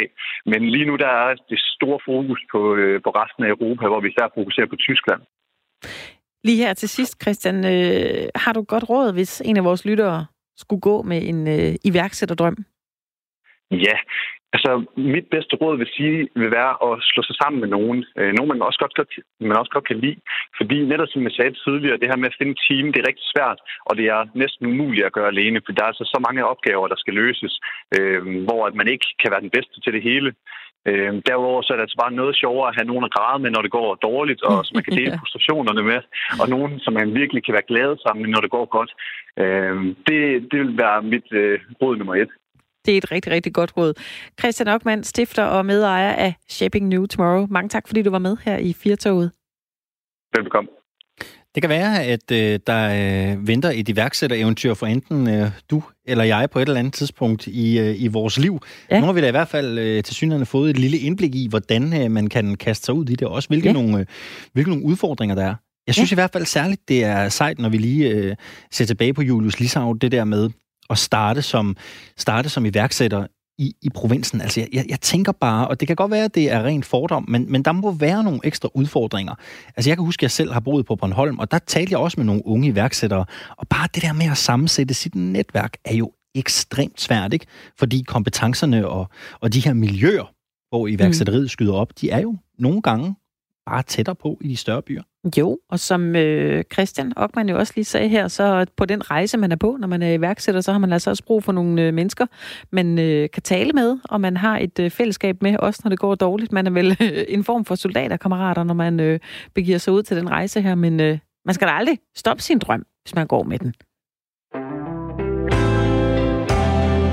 [0.51, 4.01] Men lige nu der er det store fokus på, øh, på resten af Europa, hvor
[4.01, 5.21] vi især fokuserer på Tyskland.
[6.47, 10.25] Lige her til sidst, Christian, øh, har du godt råd, hvis en af vores lyttere
[10.57, 12.57] skulle gå med en øh, iværksætterdrøm?
[13.71, 13.97] Ja,
[14.55, 14.71] Altså,
[15.13, 17.99] mit bedste råd vil sige, vil være at slå sig sammen med nogen.
[18.19, 19.09] Øh, nogen, man også godt,
[19.49, 20.19] man også godt kan lide.
[20.57, 23.27] Fordi netop som jeg sagde tidligere, det her med at finde team, det er rigtig
[23.33, 26.49] svært, og det er næsten umuligt at gøre alene, for der er altså så mange
[26.51, 27.53] opgaver, der skal løses,
[27.95, 30.29] øh, hvor at man ikke kan være den bedste til det hele.
[30.89, 33.51] Øh, derudover så er det altså bare noget sjovere at have nogen at græde med,
[33.51, 36.01] når det går dårligt, og som man kan dele frustrationerne med,
[36.41, 38.91] og nogen, som man virkelig kan være glad sammen med, når det går godt.
[39.41, 39.75] Øh,
[40.07, 40.19] det,
[40.51, 42.31] det vil være mit øh, råd nummer et.
[42.85, 43.93] Det er et rigtig, rigtig godt råd.
[44.39, 47.47] Christian Ockmann, stifter og medejer af Shaping New Tomorrow.
[47.49, 49.31] Mange tak, fordi du var med her i Firtoget.
[50.35, 50.69] Velkommen.
[51.55, 52.83] Det kan være, at øh, der
[53.31, 57.47] øh, venter et iværksættereventyr for enten øh, du eller jeg på et eller andet tidspunkt
[57.47, 58.59] i, øh, i vores liv.
[58.91, 58.99] Ja.
[58.99, 61.47] Nu har vi da i hvert fald øh, til synligheden fået et lille indblik i,
[61.49, 63.73] hvordan øh, man kan kaste sig ud i det, og også hvilke, ja.
[63.73, 64.05] nogle, øh,
[64.53, 65.55] hvilke nogle udfordringer der er.
[65.87, 66.15] Jeg synes ja.
[66.15, 68.35] i hvert fald særligt, det er sejt, når vi lige øh,
[68.71, 70.49] ser tilbage på Julius Lissau, det der med,
[70.89, 71.77] at starte som,
[72.17, 74.41] starte som iværksætter i, i provinsen.
[74.41, 76.85] Altså, jeg, jeg, jeg tænker bare, og det kan godt være, at det er rent
[76.85, 79.35] fordom, men, men der må være nogle ekstra udfordringer.
[79.75, 81.99] Altså, jeg kan huske, at jeg selv har boet på Bornholm, og der talte jeg
[81.99, 83.25] også med nogle unge iværksættere,
[83.57, 87.45] og bare det der med at sammensætte sit netværk er jo ekstremt svært, ikke?
[87.79, 90.33] Fordi kompetencerne og, og de her miljøer,
[90.69, 93.15] hvor iværksætteriet skyder op, de er jo nogle gange
[93.65, 95.03] bare tættere på i de større byer.
[95.37, 99.37] Jo, og som øh, Christian Ockmann jo også lige sagde her, så på den rejse,
[99.37, 101.81] man er på, når man er iværksætter, så har man altså også brug for nogle
[101.81, 102.25] øh, mennesker,
[102.71, 105.99] man øh, kan tale med, og man har et øh, fællesskab med, også når det
[105.99, 106.51] går dårligt.
[106.51, 109.19] Man er vel øh, en form for soldaterkammerater, når man øh,
[109.53, 112.59] begiver sig ud til den rejse her, men øh, man skal da aldrig stoppe sin
[112.59, 113.73] drøm, hvis man går med den.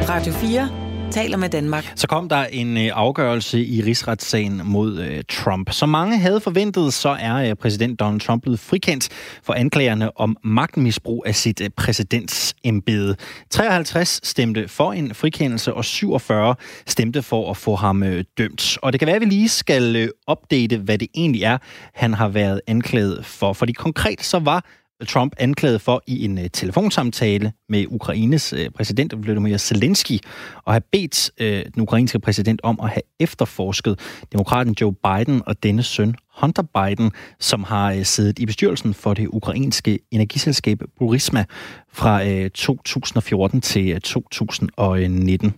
[0.09, 1.93] Radio 4 taler med Danmark.
[1.95, 5.73] Så kom der en øh, afgørelse i rigsretssagen mod øh, Trump.
[5.73, 9.09] Som mange havde forventet, så er øh, præsident Donald Trump blevet frikendt
[9.43, 13.17] for anklagerne om magtmisbrug af sit uh, præsidentsembede.
[13.51, 16.55] 53 stemte for en frikendelse, og 47
[16.87, 18.05] stemte for at få ham
[18.39, 18.79] dømt.
[18.83, 21.59] Og det kan være, at vi lige skal uh, opdate, hvad det egentlig er,
[21.95, 23.53] han har været anklaget for.
[23.53, 24.65] Fordi konkret så var
[25.09, 30.19] Trump anklaget for i en øh, telefonsamtale med Ukraines øh, præsident Volodymyr Zelensky
[30.67, 33.99] at have bedt øh, den ukrainske præsident om at have efterforsket
[34.33, 39.29] demokraten Joe Biden og dennes søn Hunter Biden, som har siddet i bestyrelsen for det
[39.29, 41.45] ukrainske energiselskab Burisma
[41.93, 45.55] fra 2014 til 2019.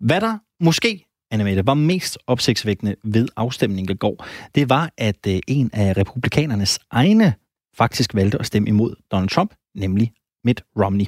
[0.00, 5.70] Hvad der måske Annemette, var mest opsigtsvækkende ved afstemningen i går, det var, at en
[5.72, 7.34] af republikanernes egne
[7.78, 10.12] faktisk valgte at stemme imod Donald Trump, nemlig
[10.44, 11.06] Mitt Romney.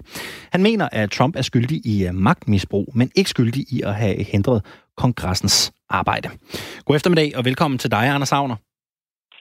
[0.53, 4.23] Han mener, at Trump er skyldig i øh, magtmisbrug, men ikke skyldig i at have
[4.23, 4.65] hindret
[4.97, 6.29] kongressens arbejde.
[6.85, 8.57] God eftermiddag og velkommen til dig, Anders Savner.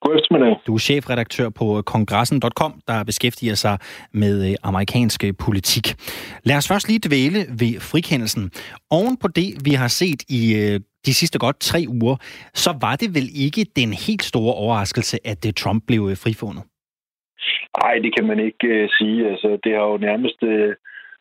[0.01, 0.55] God eftermiddag.
[0.67, 3.77] Du er chefredaktør på kongressen.com, der beskæftiger sig
[4.13, 5.95] med øh, amerikansk politik.
[6.43, 8.51] Lad os først lige dvæle ved frikendelsen.
[8.89, 12.15] Oven på det, vi har set i øh, de sidste godt tre uger,
[12.53, 16.63] så var det vel ikke den helt store overraskelse, at Trump blev frifundet?
[17.83, 19.29] Nej, det kan man ikke øh, sige.
[19.31, 20.75] Altså, det har jo nærmest øh,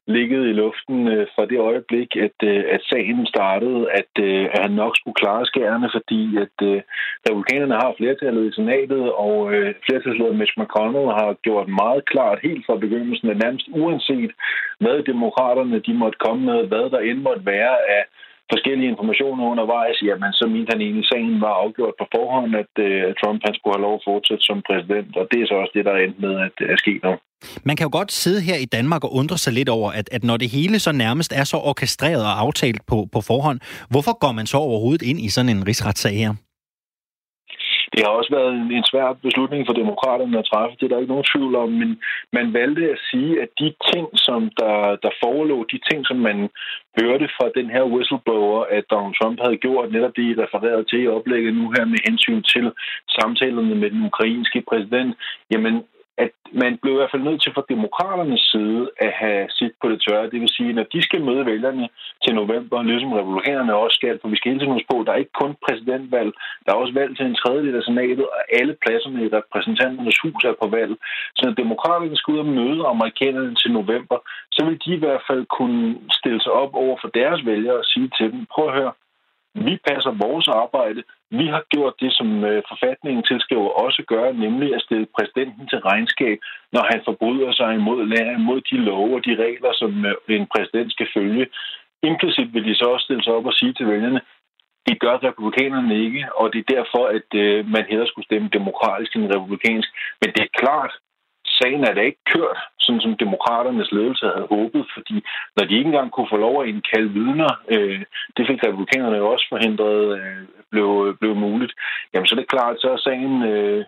[0.06, 4.58] ligget i luften øh, fra det øjeblik, at, øh, at sagen startede, at, øh, at
[4.64, 6.82] han nok skulle klare skærene, fordi at øh,
[7.26, 12.66] republikanerne har flertallet i senatet, og øh, flertalsleder Mitch McConnell har gjort meget klart helt
[12.66, 14.32] fra begyndelsen, at nærmest uanset
[14.80, 18.02] hvad demokraterne de måtte komme med, hvad der end måtte være af
[18.52, 22.72] forskellige informationer undervejs, jamen så mente han egentlig, at sagen var afgjort på forhånd, at
[22.86, 25.74] øh, Trump han skulle have lov at fortsætte som præsident, og det er så også
[25.76, 27.12] det, der endte med at, at ske nu.
[27.68, 30.24] Man kan jo godt sidde her i Danmark og undre sig lidt over, at, at
[30.24, 33.58] når det hele så nærmest er så orkestreret og aftalt på, på forhånd,
[33.92, 36.32] hvorfor går man så overhovedet ind i sådan en rigsretssag her?
[37.94, 41.02] Det har også været en, en svær beslutning for demokraterne at træffe, det er der
[41.02, 41.90] ikke nogen tvivl om, men
[42.32, 46.38] man valgte at sige, at de ting, som der, der forelå, de ting, som man
[47.00, 51.02] hørte fra den her whistleblower, at Donald Trump havde gjort, netop det, I refererede til
[51.02, 52.66] i oplægget nu her med hensyn til
[53.16, 55.12] samtalerne med den ukrainske præsident,
[55.52, 55.74] jamen
[56.18, 59.88] at man blev i hvert fald nødt til fra demokraternes side at have sit på
[59.90, 60.30] det tørre.
[60.30, 61.88] Det vil sige, når de skal møde vælgerne
[62.24, 65.12] til november, ligesom republikanerne også skal, for vi skal hele tiden huske på, at der
[65.12, 66.32] er ikke kun præsidentvalg,
[66.64, 70.44] der er også valg til en tredjedel af senatet, og alle pladserne i repræsentanternes hus
[70.44, 70.94] er på valg.
[71.36, 74.18] Så når demokraterne skal ud og møde amerikanerne til november,
[74.52, 77.84] så vil de i hvert fald kunne stille sig op over for deres vælgere og
[77.92, 78.92] sige til dem, prøv at høre,
[79.54, 81.02] vi passer vores arbejde.
[81.40, 85.78] Vi har gjort det, som øh, forfatningen tilskriver også gøre, nemlig at stille præsidenten til
[85.78, 86.38] regnskab,
[86.72, 88.00] når han forbryder sig imod,
[88.40, 91.46] imod de love og de regler, som øh, en præsident skal følge.
[92.02, 94.20] Implicit vil de så også stille sig op og sige til vælgerne,
[94.88, 99.16] det gør republikanerne ikke, og det er derfor, at øh, man hellere skulle stemme demokratisk
[99.16, 99.88] end republikansk.
[100.20, 100.92] Men det er klart,
[101.60, 105.16] sagen er da ikke kørt, sådan som demokraternes ledelse havde håbet, fordi
[105.56, 108.00] når de ikke engang kunne få lov at indkalde vidner, øh,
[108.36, 111.72] det fik republikanerne jo også forhindret, øh, blev, blev muligt,
[112.12, 113.84] jamen så er det klart, så er sagen øh,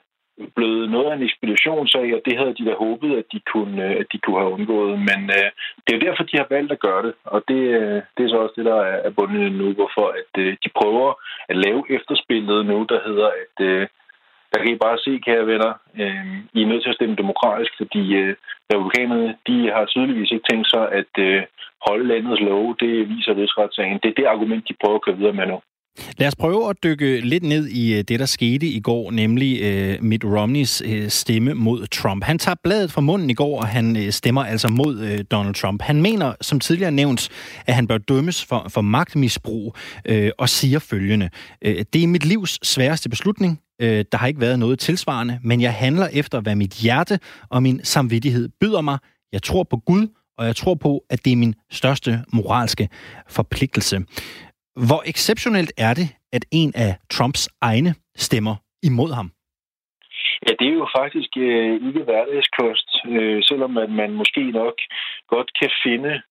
[0.56, 3.96] blevet noget af en ekspeditionssag, og det havde de da håbet, at de kunne, øh,
[4.00, 4.98] at de kunne have undgået.
[4.98, 5.48] Men øh,
[5.82, 8.28] det er jo derfor, de har valgt at gøre det, og det, øh, det er
[8.28, 11.14] så også det, der er bundet nu, hvorfor at, øh, de prøver
[11.48, 13.86] at lave efterspillet nu, der hedder, at øh,
[14.56, 17.72] der kan I bare se, kære venner, øh, I er nødt til at stemme demokratisk,
[17.80, 18.34] fordi øh,
[18.72, 21.42] republikanerne de har tydeligvis ikke tænkt sig at øh,
[21.86, 22.76] holde landets love.
[22.82, 23.98] Det viser rigsretssagen.
[24.02, 25.58] Det er det argument, de prøver at køre videre med nu.
[26.18, 29.52] Lad os prøve at dykke lidt ned i øh, det, der skete i går, nemlig
[29.62, 32.24] øh, Mitt Romneys øh, stemme mod Trump.
[32.24, 35.54] Han tager bladet fra munden i går, og han øh, stemmer altså mod øh, Donald
[35.54, 35.82] Trump.
[35.82, 37.28] Han mener, som tidligere nævnt,
[37.66, 39.76] at han bør dømmes for, for magtmisbrug
[40.08, 41.30] øh, og siger følgende.
[41.62, 43.60] Øh, det er mit livs sværeste beslutning.
[43.82, 47.18] Øh, der har ikke været noget tilsvarende, men jeg handler efter, hvad mit hjerte
[47.50, 48.98] og min samvittighed byder mig.
[49.32, 50.08] Jeg tror på Gud,
[50.38, 52.88] og jeg tror på, at det er min største moralske
[53.28, 53.96] forpligtelse.
[54.88, 59.30] Hvor exceptionelt er det, at en af Trumps egne stemmer imod ham?
[60.46, 64.76] Ja, det er jo faktisk øh, ikke hverdagskost, øh, selvom at man måske nok
[65.28, 66.22] godt kan finde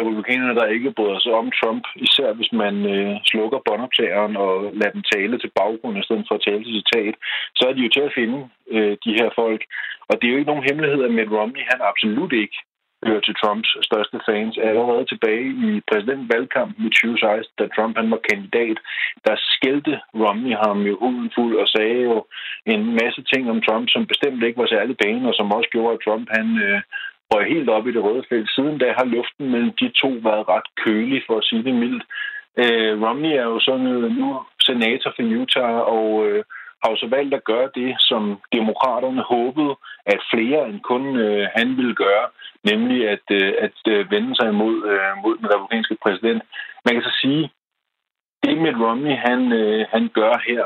[0.00, 4.96] republikanerne, der ikke bryder sig om Trump, især hvis man øh, slukker båndoptageren og lader
[4.96, 7.14] dem tale til baggrund i stedet for at tale til citat,
[7.58, 8.38] så er de jo til at finde
[8.74, 9.62] øh, de her folk.
[10.08, 12.58] Og det er jo ikke nogen hemmelighed, at Mitt Romney han absolut ikke
[13.06, 14.54] hører til Trumps største fans.
[14.68, 18.78] Allerede tilbage i præsidentvalgkampen i 2016, da Trump han var kandidat,
[19.26, 22.16] der skældte Romney ham jo huden fuld og sagde jo
[22.74, 25.94] en masse ting om Trump, som bestemt ikke var særlig pæne, og som også gjorde,
[25.94, 26.80] at Trump han øh,
[27.34, 28.50] og helt op i det røde felt.
[28.50, 32.04] Siden da har luften mellem de to været ret kølig, for at sige det mildt.
[32.62, 33.86] Øh, Romney er jo sådan
[34.20, 34.28] nu
[34.60, 36.44] senator for Utah, og øh,
[36.82, 39.74] har jo så valgt at gøre det, som demokraterne håbede,
[40.06, 42.26] at flere end kun øh, han ville gøre,
[42.70, 46.42] nemlig at, øh, at øh, vende sig imod øh, mod den republikanske præsident.
[46.84, 47.50] Man kan så sige,
[48.42, 50.64] det med Romney han, øh, han gør her,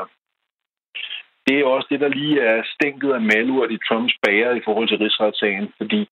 [1.47, 4.87] det er også det, der lige er stænket af malurt i Trumps bager i forhold
[4.87, 6.09] til rigsretssagen, fordi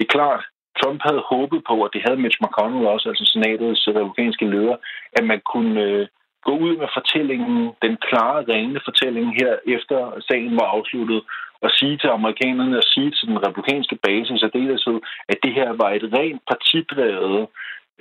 [0.00, 0.42] det er klart,
[0.80, 4.76] Trump havde håbet på, og det havde Mitch McConnell også, altså senatets øh, republikanske leder,
[5.18, 6.06] at man kunne øh,
[6.46, 11.20] gå ud med fortællingen, den klare, rene fortælling her, efter sagen var afsluttet,
[11.64, 15.70] og sige til amerikanerne og sige til den republikanske base i særdeleshed, at det her
[15.82, 17.46] var et rent partidrevet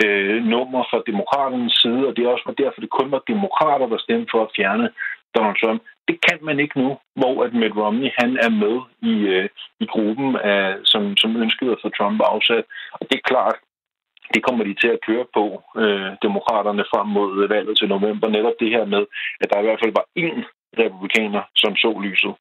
[0.03, 3.97] øh, nummer fra demokraternes side, og det er også derfor, det kun var demokrater, der
[4.05, 4.87] stemte for at fjerne
[5.35, 5.81] Donald Trump.
[6.09, 8.75] Det kan man ikke nu, hvor at Mitt Romney han er med
[9.11, 9.49] i, øh,
[9.83, 12.65] i gruppen, af, som, som ønskede at få Trump afsat.
[12.99, 13.57] Og det er klart,
[14.33, 15.45] det kommer de til at køre på,
[15.81, 18.27] øh, demokraterne frem mod valget til november.
[18.27, 19.03] Netop det her med,
[19.41, 20.39] at der i hvert fald var én
[20.81, 22.33] republikaner, som så lyset.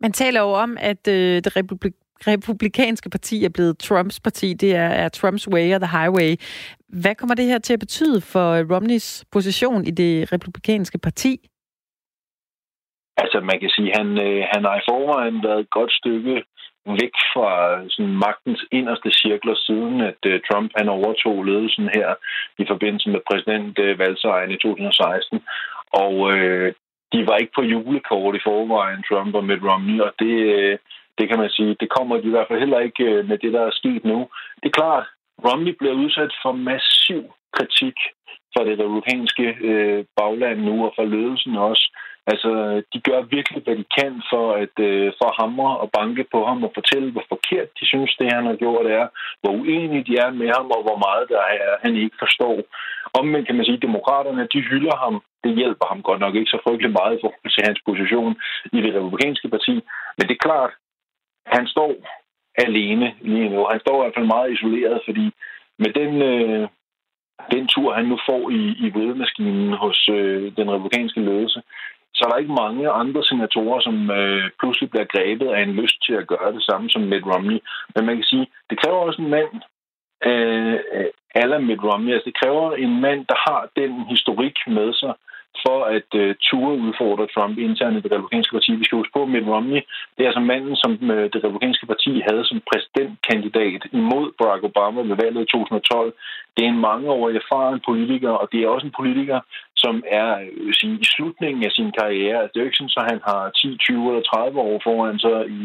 [0.00, 1.94] Man taler jo om, at øh, det republik
[2.26, 4.54] republikanske parti er blevet Trumps parti.
[4.54, 6.36] Det er, er Trumps way og the highway.
[6.88, 11.48] Hvad kommer det her til at betyde for Romneys position i det republikanske parti?
[13.16, 16.44] Altså, man kan sige, han, øh, han har i forvejen været et godt stykke
[16.86, 17.50] væk fra
[17.88, 22.08] sådan, magtens inderste cirkler, siden at øh, Trump han overtog ledelsen her
[22.58, 25.42] i forbindelse med præsidentvalgsejren øh, i 2016.
[25.92, 26.74] Og øh,
[27.12, 30.78] de var ikke på julekort i forvejen, Trump og Mitt Romney, og det, øh,
[31.18, 33.52] det kan man sige, det kommer de i hvert fald heller ikke øh, med det,
[33.52, 34.28] der er sket nu.
[34.60, 35.06] Det er klart,
[35.46, 37.22] Romney bliver udsat for massiv
[37.56, 37.96] kritik
[38.52, 41.86] fra det republikanske øh, bagland nu, og fra ledelsen også
[42.32, 42.50] Altså,
[42.92, 46.64] de gør virkelig, hvad de kan for at øh, for hamre og banke på ham
[46.64, 49.06] og fortælle, hvor forkert de synes, det han har gjort er,
[49.40, 52.56] hvor uenige de er med ham, og hvor meget der er, han ikke forstår.
[53.20, 55.14] Omvendt kan man sige, at demokraterne, de hylder ham.
[55.44, 58.32] Det hjælper ham godt nok ikke så frygtelig meget i forhold til hans position
[58.76, 59.74] i det republikanske parti.
[60.16, 60.72] Men det er klart,
[61.46, 61.92] han står
[62.58, 63.66] alene lige nu.
[63.72, 65.26] Han står i hvert fald meget isoleret, fordi
[65.78, 66.68] med den, øh,
[67.54, 71.62] den tur, han nu får i, i vedmaskinen hos øh, den republikanske ledelse,
[72.16, 75.98] så er der ikke mange andre senatorer, som øh, pludselig bliver grebet af en lyst
[76.06, 77.58] til at gøre det samme som Mitt Romney.
[77.94, 79.52] Men man kan sige, det kræver også en mand,
[80.28, 81.10] øh, øh
[81.42, 82.12] aller Mitt Romney.
[82.12, 85.14] Altså, det kræver en mand, der har den historik med sig,
[85.64, 88.70] for at øh, ture udfordre Trump internt i det republikanske parti.
[88.80, 89.80] Vi skal huske på, at Mitt Romney,
[90.14, 95.00] det er altså manden, som øh, det republikanske parti havde som præsidentkandidat imod Barack Obama
[95.10, 96.12] ved valget i 2012.
[96.54, 99.38] Det er en mangeårig erfaren politiker, og det er også en politiker,
[99.76, 102.38] som er øh, sige, i slutningen af sin karriere.
[102.40, 105.18] Altså, det er jo ikke sådan, at han har 10, 20 eller 30 år foran
[105.18, 105.62] sig i,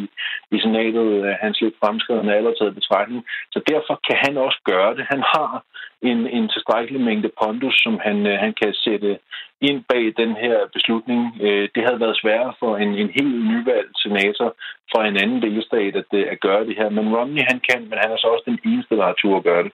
[0.56, 3.22] i senatet, øh, hans lidt fremskridende alder taget betragtning.
[3.54, 5.06] Så derfor kan han også gøre det.
[5.14, 5.64] Han har
[6.02, 9.20] en, en tilstrækkelig mængde pondus, som han, øh, han kan sætte
[9.62, 11.22] ind bag den her beslutning.
[11.42, 14.56] Øh, det havde været sværere for en, en helt nyvalgt senator
[14.92, 16.90] fra en anden delstat at, øh, at gøre det her.
[16.90, 19.44] Men Romney han kan, men han er så også den eneste, der har tur at
[19.44, 19.72] gøre det.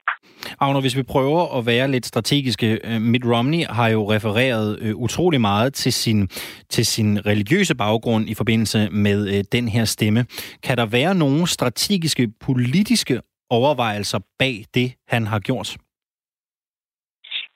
[0.61, 2.79] Agner, hvis vi prøver at være lidt strategiske.
[2.87, 6.27] Øh, Mitt Romney har jo refereret utrolig meget til sin,
[6.69, 10.25] til sin religiøse baggrund i forbindelse med den her stemme.
[10.63, 15.77] Kan der være nogle strategiske politiske overvejelser bag det, han har gjort?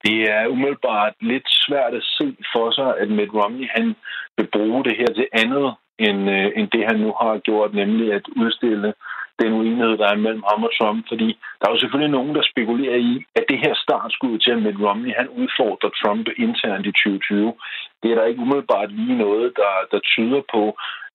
[0.06, 3.96] Det er umiddelbart lidt svært at se for sig, at Mitt Romney han
[4.38, 8.14] vil bruge det her til andet, end, øh, end det han nu har gjort, nemlig
[8.14, 8.94] at udstille
[9.42, 11.02] den uenighed, der er mellem ham og Trump.
[11.12, 11.28] Fordi
[11.60, 14.82] der er jo selvfølgelig nogen, der spekulerer i, at det her startskud til, at Mitt
[14.86, 17.54] Romney han udfordrer Trump internt i 2020,
[18.02, 20.64] det er der ikke umiddelbart lige noget, der, der tyder på.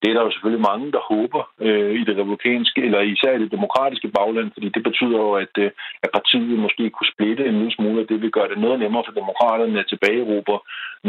[0.01, 3.43] Det er der jo selvfølgelig mange, der håber øh, i det republikanske, eller især i
[3.43, 5.71] det demokratiske bagland, fordi det betyder jo, at, øh,
[6.03, 9.03] at partiet måske kunne splitte en lille smule, og det vil gøre det noget nemmere
[9.05, 10.55] for demokraterne at tilbageråbe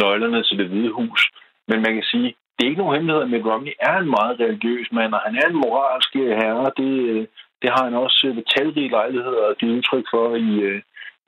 [0.01, 1.21] nøglerne til det hvide hus.
[1.69, 4.41] Men man kan sige, det er ikke nogen hemmelighed, at Mitt Romney er en meget
[4.41, 6.71] religiøs mand, og han er en moralsk øh, herre.
[6.81, 7.27] Det, øh,
[7.63, 10.51] det har han også øh, ved talrige lejligheder givet udtryk for i,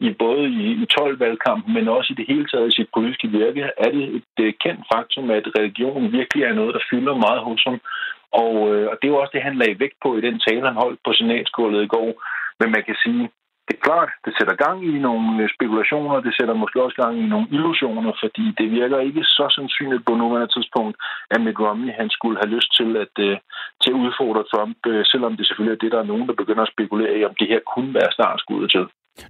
[0.07, 3.63] i både i, i 12-valgkampen, men også i det hele taget i sit politiske virke,
[3.85, 7.79] er det et, kendt faktum, at religion virkelig er noget, der fylder meget hos ham.
[8.43, 8.55] Og,
[8.91, 11.01] og det er jo også det, han lagde vægt på i den tale, han holdt
[11.05, 12.11] på senatsgulvet i går.
[12.61, 13.23] Men man kan sige,
[13.71, 17.15] det er klart, det sætter gang i nogle øh, spekulationer, det sætter måske også gang
[17.25, 20.95] i nogle illusioner, fordi det virker ikke så sandsynligt på nuværende tidspunkt,
[21.35, 23.37] at Mitt Romney han skulle have lyst til at, øh,
[23.83, 26.65] til at udfordre Trump, øh, selvom det selvfølgelig er det, der er nogen, der begynder
[26.65, 28.85] at spekulere i, om det her kunne være startskuddet til.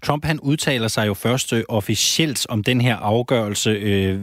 [0.07, 4.15] Trump han udtaler sig jo først øh, officielt om den her afgørelse øh,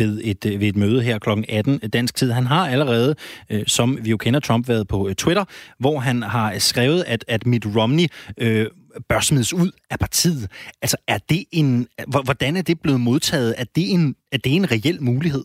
[0.00, 1.30] ved, et, øh, ved et møde her kl.
[1.48, 2.30] 18 dansk tid.
[2.32, 3.14] Han har allerede,
[3.50, 5.44] øh, som vi jo kender Trump, været på øh, Twitter,
[5.78, 8.06] hvor han har skrevet, at, at Mitt Romney
[8.38, 8.66] øh,
[9.08, 10.44] bør smides ud af partiet.
[10.82, 11.88] Altså, er det en,
[12.28, 13.54] hvordan er det blevet modtaget?
[13.58, 15.44] Er det en, er det en reel mulighed?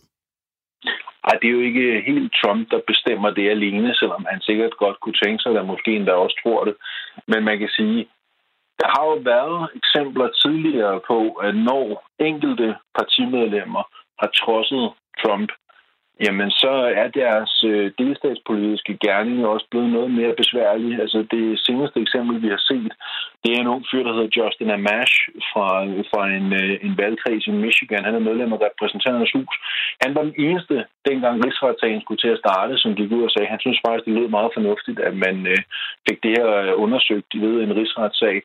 [1.28, 5.00] Ej, det er jo ikke helt Trump, der bestemmer det alene, selvom han sikkert godt
[5.00, 6.74] kunne tænke sig, at måske endda også tror det.
[7.30, 7.98] Men man kan sige,
[8.80, 11.86] der har jo været eksempler tidligere på, at når
[12.18, 13.82] enkelte partimedlemmer
[14.20, 14.84] har trodset
[15.22, 15.50] Trump,
[16.24, 21.00] jamen så er deres øh, delstatspolitiske gerning også blevet noget mere besværlig.
[21.00, 22.92] Altså det seneste eksempel, vi har set,
[23.42, 25.14] det er en ung fyr, der hedder Justin Amash
[25.50, 25.68] fra,
[26.10, 28.04] fra en, øh, en valgkreds i Michigan.
[28.04, 29.54] Han er medlem af repræsentanternes hus.
[30.04, 33.52] Han var den eneste, dengang rigsretssagen skulle til at starte, som gik ud og sagde,
[33.54, 35.60] han synes faktisk, det lød meget fornuftigt, at man øh,
[36.08, 38.42] fik det her øh, undersøgt ved en rigsretssag.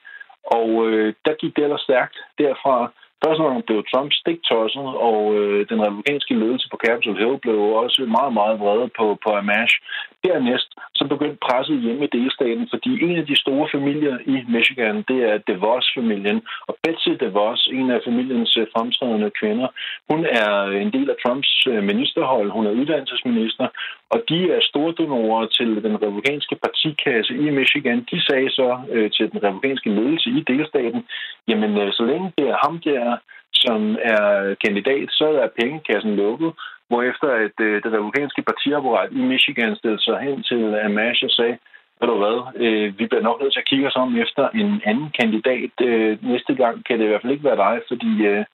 [0.60, 2.92] Og øh, der gik det ellers stærkt derfra.
[3.26, 8.02] Først når blev Trump stiktosset, og øh, den republikanske ledelse på Capitol Hill blev også
[8.18, 9.76] meget, meget vrede på, på Amash.
[10.26, 14.96] Dernæst så begyndte presset hjemme i delstaten, fordi en af de store familier i Michigan,
[15.10, 16.40] det er DeVos-familien.
[16.68, 19.68] Og Betsy DeVos, en af familiens øh, fremtrædende kvinder,
[20.10, 20.52] hun er
[20.84, 22.50] en del af Trumps øh, ministerhold.
[22.58, 23.68] Hun er uddannelsesminister,
[24.10, 28.08] og de er store donorer til den republikanske partikasse i Michigan.
[28.12, 31.02] De sagde så øh, til den republikanske ledelse i delstaten,
[31.48, 33.18] jamen øh, så længe det er ham der,
[33.54, 36.52] som er kandidat, så er pengekassen lukket.
[36.90, 41.58] Hvorefter at øh, det republikanske partiapparat i Michigan stillede sig hen til Amash og sagde,
[42.00, 44.82] ved du hvad, øh, vi bliver nok nødt til at kigge os om efter en
[44.86, 45.74] anden kandidat.
[45.82, 48.46] Øh, næste gang kan det i hvert fald ikke være dig, fordi øh,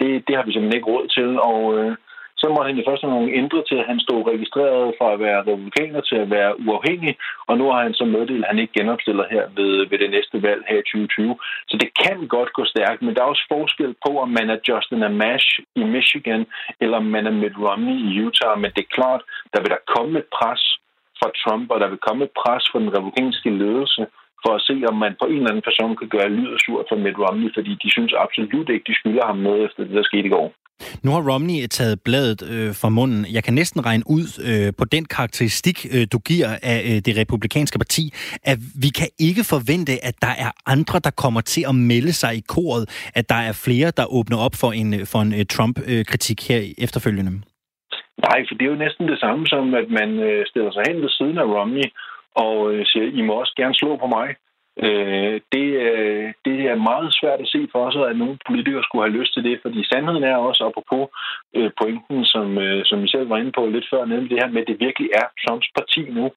[0.00, 1.28] det, det har vi simpelthen ikke råd til.
[1.50, 1.96] Og øh,
[2.40, 5.40] så måtte han i første omgang ændre til, at han stod registreret fra at være
[5.40, 7.14] republikaner til at være uafhængig,
[7.48, 10.42] og nu har han så meddelt, at han ikke genopstiller her ved, ved det næste
[10.42, 11.38] valg her i 2020.
[11.68, 14.58] Så det kan godt gå stærkt, men der er også forskel på, om man er
[14.68, 15.48] Justin Amash
[15.80, 16.46] i Michigan,
[16.80, 18.60] eller om man er Mitt Romney i Utah.
[18.60, 19.22] Men det er klart,
[19.52, 20.62] der vil der komme et pres
[21.18, 24.02] fra Trump, og der vil komme et pres fra den republikanske ledelse
[24.42, 26.86] for at se, om man på en eller anden person kan gøre lyd og sur
[26.88, 30.10] for Mitt Romney, fordi de synes absolut ikke, de skylder ham noget efter det, der
[30.10, 30.48] skete i går.
[31.04, 33.26] Nu har Romney taget bladet øh, fra munden.
[33.32, 37.16] Jeg kan næsten regne ud øh, på den karakteristik, øh, du giver af øh, det
[37.22, 38.04] republikanske parti,
[38.52, 42.32] at vi kan ikke forvente, at der er andre, der kommer til at melde sig
[42.36, 46.48] i koret, at der er flere, der åbner op for en, for en øh, Trump-kritik
[46.48, 47.32] her efterfølgende.
[48.26, 51.02] Nej, for det er jo næsten det samme som, at man øh, stiller sig hen
[51.02, 51.86] ved siden af Romney
[52.44, 54.28] og øh, siger, I må også gerne slå på mig.
[54.82, 59.04] Øh, det, øh, det er meget svært at se for sig, at nogle politikere skulle
[59.06, 61.04] have lyst til det, fordi sandheden er også, apropos
[61.56, 64.50] øh, pointen, som, øh, som I selv var inde på lidt før, nemlig det her
[64.52, 66.30] med, at det virkelig er Trumps parti nu.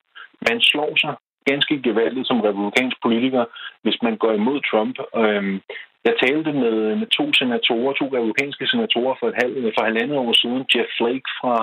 [0.49, 1.13] Man slår sig
[1.51, 3.45] ganske gevaldigt som republikansk politiker,
[3.83, 4.95] hvis man går imod Trump.
[5.21, 5.59] Øh,
[6.07, 10.33] jeg talte med, med to senatorer, to republikanske senatorer for, et halv, for halvandet år
[10.41, 11.55] siden, Jeff Flake fra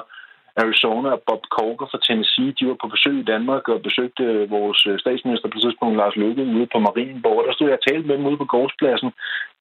[0.62, 4.50] Arizona og Bob Corker fra Tennessee, de var på besøg i Danmark og besøgte øh,
[4.50, 7.44] vores øh, statsminister på tidspunkt, Lars Løkke, ude på Marienborg.
[7.46, 9.10] Der stod jeg og talte med dem ude på gårdspladsen,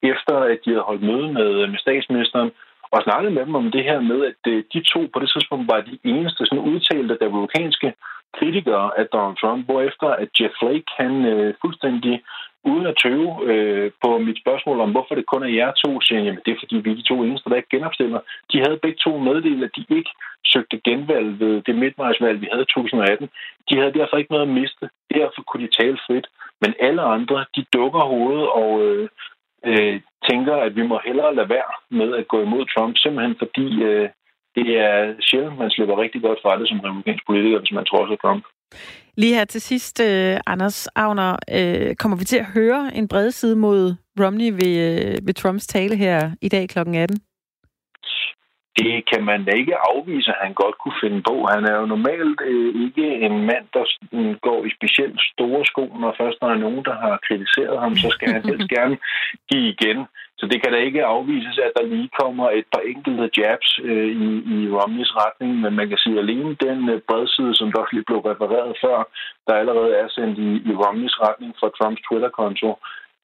[0.02, 2.50] efter at de havde holdt møde med, øh, med statsministeren,
[2.94, 4.40] og snakkede med dem om det her med, at
[4.72, 7.88] de to på det tidspunkt var de eneste sådan udtalte republikanske
[8.38, 12.14] kritikere af Donald Trump, hvorefter at Jeff Flake, han øh, fuldstændig
[12.70, 16.18] uden at tøve øh, på mit spørgsmål om, hvorfor det kun er jer to, siger
[16.18, 18.20] jeg, jamen det er fordi, vi er de to eneste, der ikke genopstiller.
[18.52, 20.12] De havde begge to meddelt, at de ikke
[20.52, 23.28] søgte genvalg ved det midtvejsvalg, vi havde i 2018.
[23.68, 24.84] De havde derfor ikke noget at miste.
[25.14, 26.26] Derfor kunne de tale frit.
[26.62, 29.08] Men alle andre, de dukker hovedet og øh,
[29.68, 30.00] øh,
[30.30, 34.08] tænker, at vi må hellere lade være med at gå imod Trump, simpelthen fordi øh,
[34.56, 38.06] det er sjældent, man slipper rigtig godt fra det som republikansk politiker, hvis man tror
[38.06, 38.44] sig Trump.
[39.16, 43.30] Lige her til sidst, uh, Anders Agner, uh, kommer vi til at høre en bred
[43.30, 46.78] side mod Romney ved, uh, ved Trumps tale her i dag kl.
[46.78, 47.16] 18?
[48.78, 51.34] Det kan man da ikke afvise, at han godt kunne finde på.
[51.54, 53.84] Han er jo normalt øh, ikke en mand, der
[54.48, 58.08] går i specielt store sko, når først der er nogen, der har kritiseret ham, så
[58.10, 58.96] skal han helst gerne
[59.50, 59.98] give igen.
[60.38, 64.10] Så det kan da ikke afvises, at der lige kommer et par enkelte jabs øh,
[64.26, 67.80] i, i Romneys retning, men man kan sige, at alene den øh, bredside, som der
[67.80, 68.98] også lige blev refereret før,
[69.46, 72.70] der allerede er sendt i, i Romneys retning fra Trumps Twitter-konto,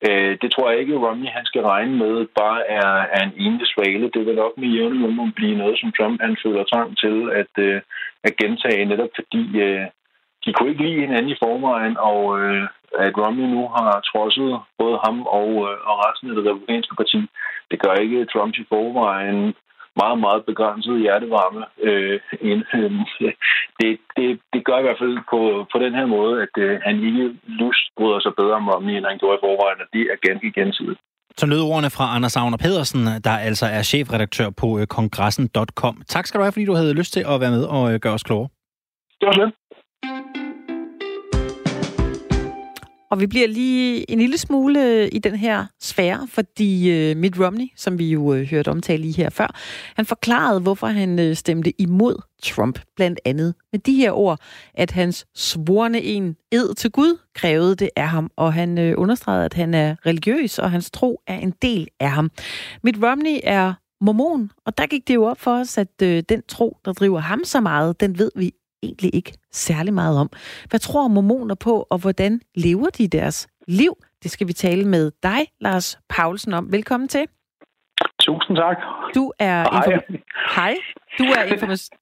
[0.09, 3.35] øh, det tror jeg ikke, at Romney han skal regne med bare er, er en
[3.47, 4.11] enlig svale.
[4.15, 7.81] Det vil nok med jævne blive noget, som Trump han føler trang til at, øh,
[8.25, 9.87] at gentage, netop fordi øh,
[10.45, 12.63] de kunne ikke lide hinanden i forvejen, og øh,
[13.05, 17.21] at Romney nu har trodset både ham og, øh, og resten af det republikanske parti,
[17.71, 19.55] det gør ikke Trump i forvejen
[20.03, 21.63] meget, meget begrænset hjertevarme.
[21.89, 22.21] Øh,
[22.51, 22.93] en, øh,
[23.81, 25.41] det, det, det gør i hvert fald på,
[25.73, 27.25] på den her måde, at øh, han ikke
[27.61, 30.53] lust bryder sig bedre om Romney, end han gjorde i forvejen, og det er ganske
[30.59, 31.01] gensidigt.
[31.41, 35.95] Så lød ordene fra Anders Agner Pedersen, der altså er chefredaktør på øh, kongressen.com.
[36.15, 38.13] Tak skal du have, fordi du havde lyst til at være med og øh, gøre
[38.19, 38.49] os klogere.
[39.21, 39.53] Det var slet.
[43.11, 47.41] Og vi bliver lige en lille smule øh, i den her sfære, fordi øh, Mitt
[47.41, 49.55] Romney, som vi jo øh, hørte omtale lige her før,
[49.97, 54.41] han forklarede, hvorfor han stemte imod Trump, blandt andet med de her ord,
[54.75, 59.55] at hans svorne en ed til Gud krævede det af ham, og han understregede, at
[59.55, 62.31] han er religiøs, og hans tro er en del af ham.
[62.83, 66.77] Mitt Romney er mormon, og der gik det jo op for os, at den tro,
[66.85, 68.53] der driver ham så meget, den ved vi
[68.83, 70.31] egentlig ikke særlig meget om.
[70.71, 73.97] Hvad tror mormoner på, og hvordan lever de deres liv?
[74.23, 76.73] Det skal vi tale med dig, Lars Paulsen, om.
[76.73, 77.27] Velkommen til.
[78.21, 78.77] Tusind tak.
[79.15, 79.57] Du er...
[79.63, 79.95] Hej.
[79.95, 80.77] Inform- Hej.
[81.19, 81.99] Du er information...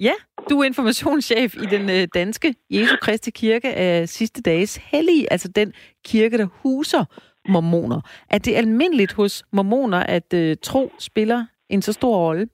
[0.00, 0.12] Ja,
[0.50, 5.48] du er informationschef i den øh, danske Jesu Kristi Kirke af sidste dages hellige, altså
[5.48, 5.72] den
[6.04, 7.04] kirke, der huser
[7.48, 8.00] mormoner.
[8.30, 12.48] Er det almindeligt hos mormoner, at øh, tro spiller en så stor rolle?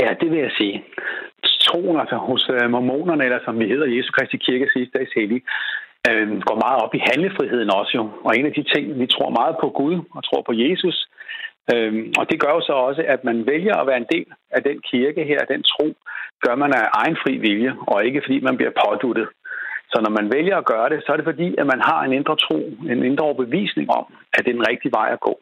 [0.00, 0.84] Ja, det vil jeg sige
[1.70, 5.42] troen, altså hos øh, mormonerne, eller som vi hedder Jesu Kristi Kirke sidste dags hellige,
[6.08, 8.04] øh, går meget op i handlefriheden også jo.
[8.26, 10.96] Og en af de ting, vi tror meget på Gud og tror på Jesus,
[11.72, 14.62] øh, og det gør jo så også, at man vælger at være en del af
[14.62, 15.86] den kirke her, den tro,
[16.44, 19.28] gør man af egen fri vilje, og ikke fordi man bliver påduttet.
[19.92, 22.12] Så når man vælger at gøre det, så er det fordi, at man har en
[22.12, 22.58] indre tro,
[22.92, 24.04] en indre overbevisning om,
[24.34, 25.34] at det er den rigtige vej at gå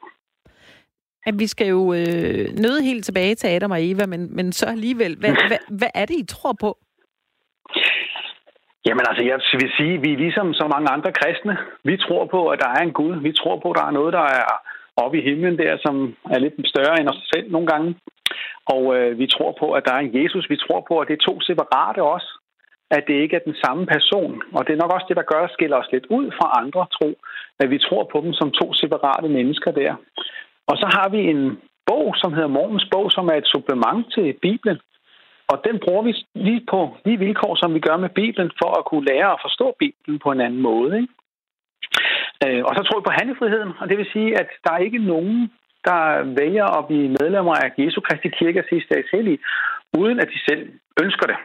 [1.29, 4.66] at vi skal jo øh, nøde helt tilbage til Adam og Eva, men, men så
[4.66, 6.79] alligevel, hvad, hvad, hvad er det, I tror på?
[8.87, 11.57] Jamen altså, jeg vil sige, at vi er ligesom så mange andre kristne.
[11.85, 13.14] Vi tror på, at der er en Gud.
[13.29, 14.45] Vi tror på, at der er noget, der er
[15.03, 15.95] oppe i himlen der, som
[16.35, 17.89] er lidt større end os selv nogle gange.
[18.74, 20.51] Og øh, vi tror på, at der er en Jesus.
[20.51, 22.31] Vi tror på, at det er to separate også.
[22.91, 24.43] At det ikke er den samme person.
[24.57, 26.87] Og det er nok også det, der gør, at skiller os lidt ud fra andre
[26.97, 27.09] tro.
[27.61, 29.95] At vi tror på dem som to separate mennesker der.
[30.71, 34.27] Og så har vi en bog, som hedder Morgens bog, som er et supplement til
[34.43, 34.79] Bibelen.
[35.53, 38.85] Og den bruger vi lige på de vilkår, som vi gør med Bibelen, for at
[38.85, 40.93] kunne lære at forstå Bibelen på en anden måde.
[41.01, 41.12] Ikke?
[42.45, 44.99] Øh, og så tror vi på handlefriheden, og det vil sige, at der er ikke
[45.12, 45.51] nogen,
[45.89, 46.03] der
[46.41, 49.39] vælger at blive medlemmer af Jesu Kristi Kirke sidste dags hellige,
[49.99, 50.62] uden at de selv
[51.03, 51.39] ønsker det.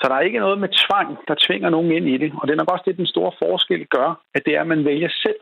[0.00, 2.30] Så der er ikke noget med tvang, der tvinger nogen ind i det.
[2.38, 4.84] Og det er nok også det, den store forskel gør, at det er, at man
[4.84, 5.40] vælger selv,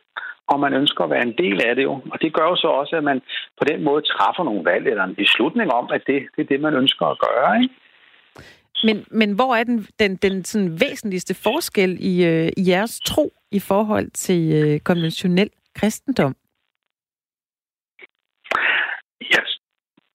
[0.48, 1.94] om man ønsker at være en del af det jo.
[2.12, 3.20] Og det gør jo så også, at man
[3.58, 6.60] på den måde træffer nogle valg eller en beslutning om, at det, det er det,
[6.60, 7.62] man ønsker at gøre.
[7.62, 7.74] Ikke?
[8.84, 13.32] Men, men hvor er den, den, den sådan væsentligste forskel i, øh, i jeres tro
[13.50, 16.34] i forhold til øh, konventionel kristendom?
[19.20, 19.42] Jeg,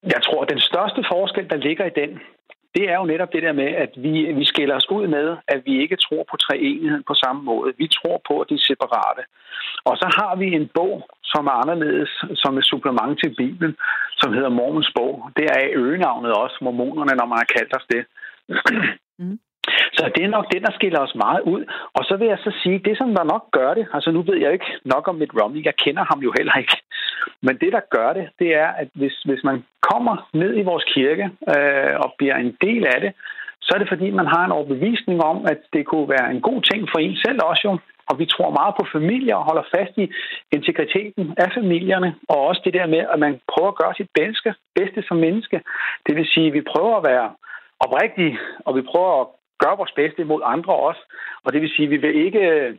[0.03, 2.19] jeg tror, at den største forskel, der ligger i den,
[2.76, 5.61] det er jo netop det der med, at vi, vi skiller os ud med, at
[5.65, 7.74] vi ikke tror på treenigheden på samme måde.
[7.78, 9.24] Vi tror på, at de er separate.
[9.89, 13.76] Og så har vi en bog, som er anderledes, som et supplement til Bibelen,
[14.19, 15.30] som hedder Mormons bog.
[15.38, 18.03] Det er øgenavnet også, mormonerne, når man har kaldt os det.
[19.19, 19.39] Mm.
[19.97, 21.63] Så det er nok det, der skiller os meget ud.
[21.93, 24.38] Og så vil jeg så sige, det som der nok gør det, altså nu ved
[24.38, 26.78] jeg ikke nok om Mitt Romney, jeg kender ham jo heller ikke,
[27.41, 30.84] men det, der gør det, det er, at hvis, hvis man kommer ned i vores
[30.84, 33.11] kirke øh, og bliver en del af det,
[33.61, 36.61] så er det fordi, man har en overbevisning om, at det kunne være en god
[36.61, 37.78] ting for en selv også jo.
[38.09, 40.05] Og vi tror meget på familier og holder fast i
[40.51, 44.49] integriteten af familierne, og også det der med, at man prøver at gøre sit bedste,
[44.76, 45.61] bedste som menneske.
[46.05, 47.28] Det vil sige, at vi prøver at være
[47.80, 49.28] oprigtige, og vi prøver at
[49.60, 51.04] gøre vores bedste mod andre også.
[51.43, 52.76] Og det vil sige, at vi vil ikke øh,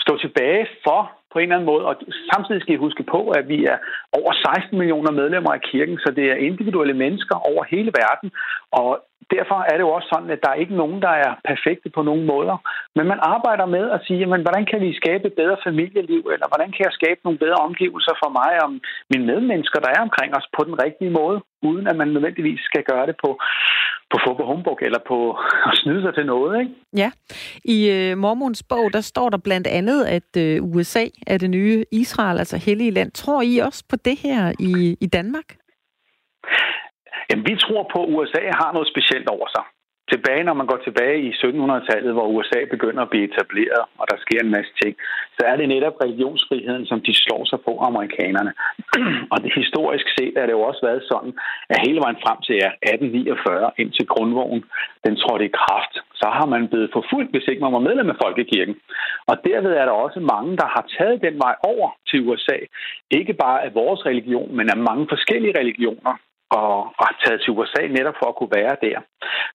[0.00, 1.00] stå tilbage for
[1.32, 1.84] på en eller anden måde.
[1.90, 1.94] Og
[2.32, 3.78] samtidig skal I huske på, at vi er
[4.18, 8.28] over 16 millioner medlemmer af kirken, så det er individuelle mennesker over hele verden.
[8.70, 8.90] Og
[9.34, 12.02] derfor er det jo også sådan, at der er ikke nogen, der er perfekte på
[12.08, 12.56] nogen måder.
[12.96, 16.48] Men man arbejder med at sige, jamen, hvordan kan vi skabe et bedre familieliv, eller
[16.50, 18.68] hvordan kan jeg skabe nogle bedre omgivelser for mig og
[19.10, 21.38] mine medmennesker, der er omkring os på den rigtige måde,
[21.68, 23.30] uden at man nødvendigvis skal gøre det på,
[24.10, 25.18] på få humbug eller på
[25.70, 26.60] at snyde sig til noget.
[26.60, 26.72] Ikke?
[27.02, 27.10] Ja.
[27.76, 31.84] I øh, Mormons bog, der står der blandt andet, at øh, USA er det nye
[31.92, 33.10] Israel, altså hellige land.
[33.10, 35.48] Tror I også på det her i, i Danmark?
[37.28, 39.64] Jamen, vi tror på, at USA har noget specielt over sig.
[40.12, 44.18] Tilbage, når man går tilbage i 1700-tallet, hvor USA begynder at blive etableret, og der
[44.24, 44.92] sker en masse ting,
[45.36, 48.52] så er det netop religionsfriheden, som de slår sig på amerikanerne.
[49.32, 51.32] og det historisk set er det jo også været sådan,
[51.72, 54.64] at hele vejen frem til 1849, indtil grundvognen,
[55.06, 58.20] den trådte i kraft, så har man blevet forfulgt, hvis ikke man var medlem af
[58.24, 58.76] Folkekirken.
[59.30, 62.58] Og derved er der også mange, der har taget den vej over til USA.
[63.10, 66.14] Ikke bare af vores religion, men af mange forskellige religioner
[66.50, 68.98] og, og taget til USA netop for at kunne være der.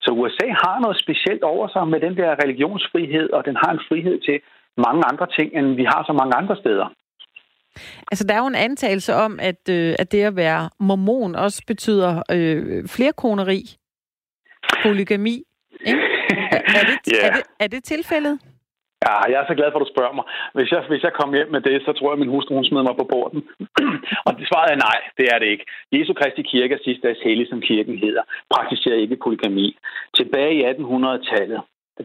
[0.02, 3.82] Så USA har noget specielt over sig med den der religionsfrihed, og den har en
[3.90, 4.38] frihed til
[4.78, 6.88] mange andre ting, end vi har så mange andre steder.
[8.12, 11.64] Altså, der er jo en antagelse om, at, øh, at det at være mormon også
[11.68, 13.62] betyder øh, flerkoneri,
[14.84, 15.44] polygami.
[15.86, 16.02] Ikke?
[16.52, 17.26] Er, er, det, yeah.
[17.26, 18.40] er, det, er det tilfældet?
[19.06, 20.26] Ja, jeg er så glad for, at du spørger mig.
[20.58, 22.66] Hvis jeg, hvis jeg kom hjem med det, så tror jeg, at min hustru hun
[22.66, 23.42] smed mig på borden.
[24.28, 25.66] og det svaret er nej, det er det ikke.
[25.96, 28.24] Jesu Kristi Kirke er sidste dags hellig, som kirken hedder,
[28.56, 29.68] praktiserer ikke polygami.
[30.18, 31.62] Tilbage i 1800-tallet,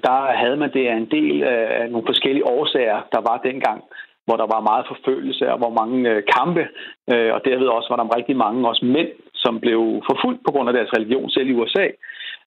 [0.07, 3.81] der havde man det af en del øh, af nogle forskellige årsager, der var dengang
[4.27, 6.65] hvor der var meget forfølgelse og hvor mange øh, kampe,
[7.13, 9.81] øh, og derved også var der rigtig mange også mænd, som blev
[10.11, 11.87] forfulgt på grund af deres religion selv i USA.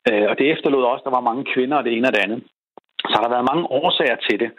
[0.09, 2.25] Øh, og det efterlod også, at der var mange kvinder og det ene og det
[2.25, 2.41] andet.
[3.07, 4.51] Så har der været mange årsager til det,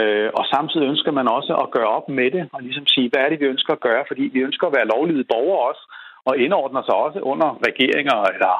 [0.00, 3.20] øh, og samtidig ønsker man også at gøre op med det, og ligesom sige, hvad
[3.22, 5.84] er det, vi ønsker at gøre, fordi vi ønsker at være lovlydige borgere også,
[6.28, 8.54] og indordner sig også under regeringer, eller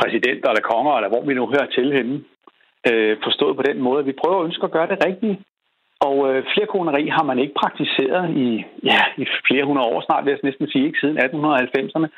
[0.00, 2.16] præsidenter, eller konger, eller hvor vi nu hører til henne.
[2.88, 5.38] Øh, forstået på den måde, at vi prøver at ønske at gøre det rigtige.
[6.00, 10.30] Og øh, flerkoneri har man ikke praktiseret i, ja, i flere hundrede år snart, vil
[10.30, 12.08] jeg næsten sige, ikke siden 1890'erne.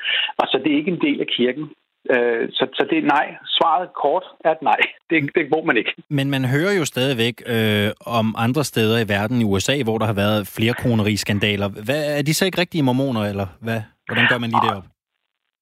[0.41, 1.71] Og så det er ikke en del af kirken.
[2.15, 3.27] Øh, så, så det er nej.
[3.47, 4.81] Svaret kort er et nej.
[5.11, 5.93] Det, det må man ikke.
[6.11, 10.07] Men man hører jo stadigvæk øh, om andre steder i verden, i USA, hvor der
[10.07, 11.69] har været flere kroneri-skandaler.
[11.69, 13.81] Hvad, er de så ikke rigtige mormoner, eller hvad?
[14.09, 14.85] hvordan gør man lige det op?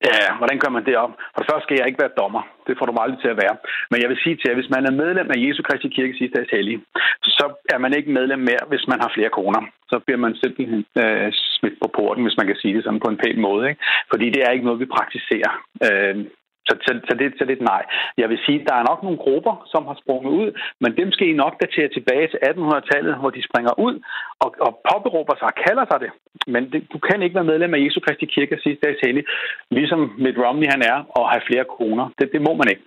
[0.05, 1.13] Ja, hvordan gør man det op?
[1.33, 2.43] For det første skal jeg ikke være dommer.
[2.67, 3.57] Det får du mig aldrig til at være.
[3.91, 6.39] Men jeg vil sige til jer, hvis man er medlem af Jesu Kristi Kirke sidste
[6.39, 6.81] dags hellige,
[7.39, 9.63] så er man ikke medlem mere, hvis man har flere koner.
[9.91, 13.11] Så bliver man simpelthen øh, smidt på porten, hvis man kan sige det sådan på
[13.11, 13.69] en pæn måde.
[13.69, 13.81] Ikke?
[14.11, 15.53] Fordi det er ikke noget, vi praktiserer.
[15.87, 16.17] Øh,
[16.67, 17.83] så, så, så, det, så det er et nej.
[18.23, 20.49] Jeg vil sige, at der er nok nogle grupper, som har sprunget ud,
[20.83, 23.95] men dem skal I nok datere tilbage til 1800-tallet, hvor de springer ud
[24.45, 26.11] og, og påberåber sig og kalder sig det.
[26.55, 29.25] Men det, du kan ikke være medlem af Jesu Kristi Kirke sidste dags hellig,
[29.79, 32.05] ligesom Mitt Romney han er, og have flere kroner.
[32.19, 32.85] Det, det må man ikke.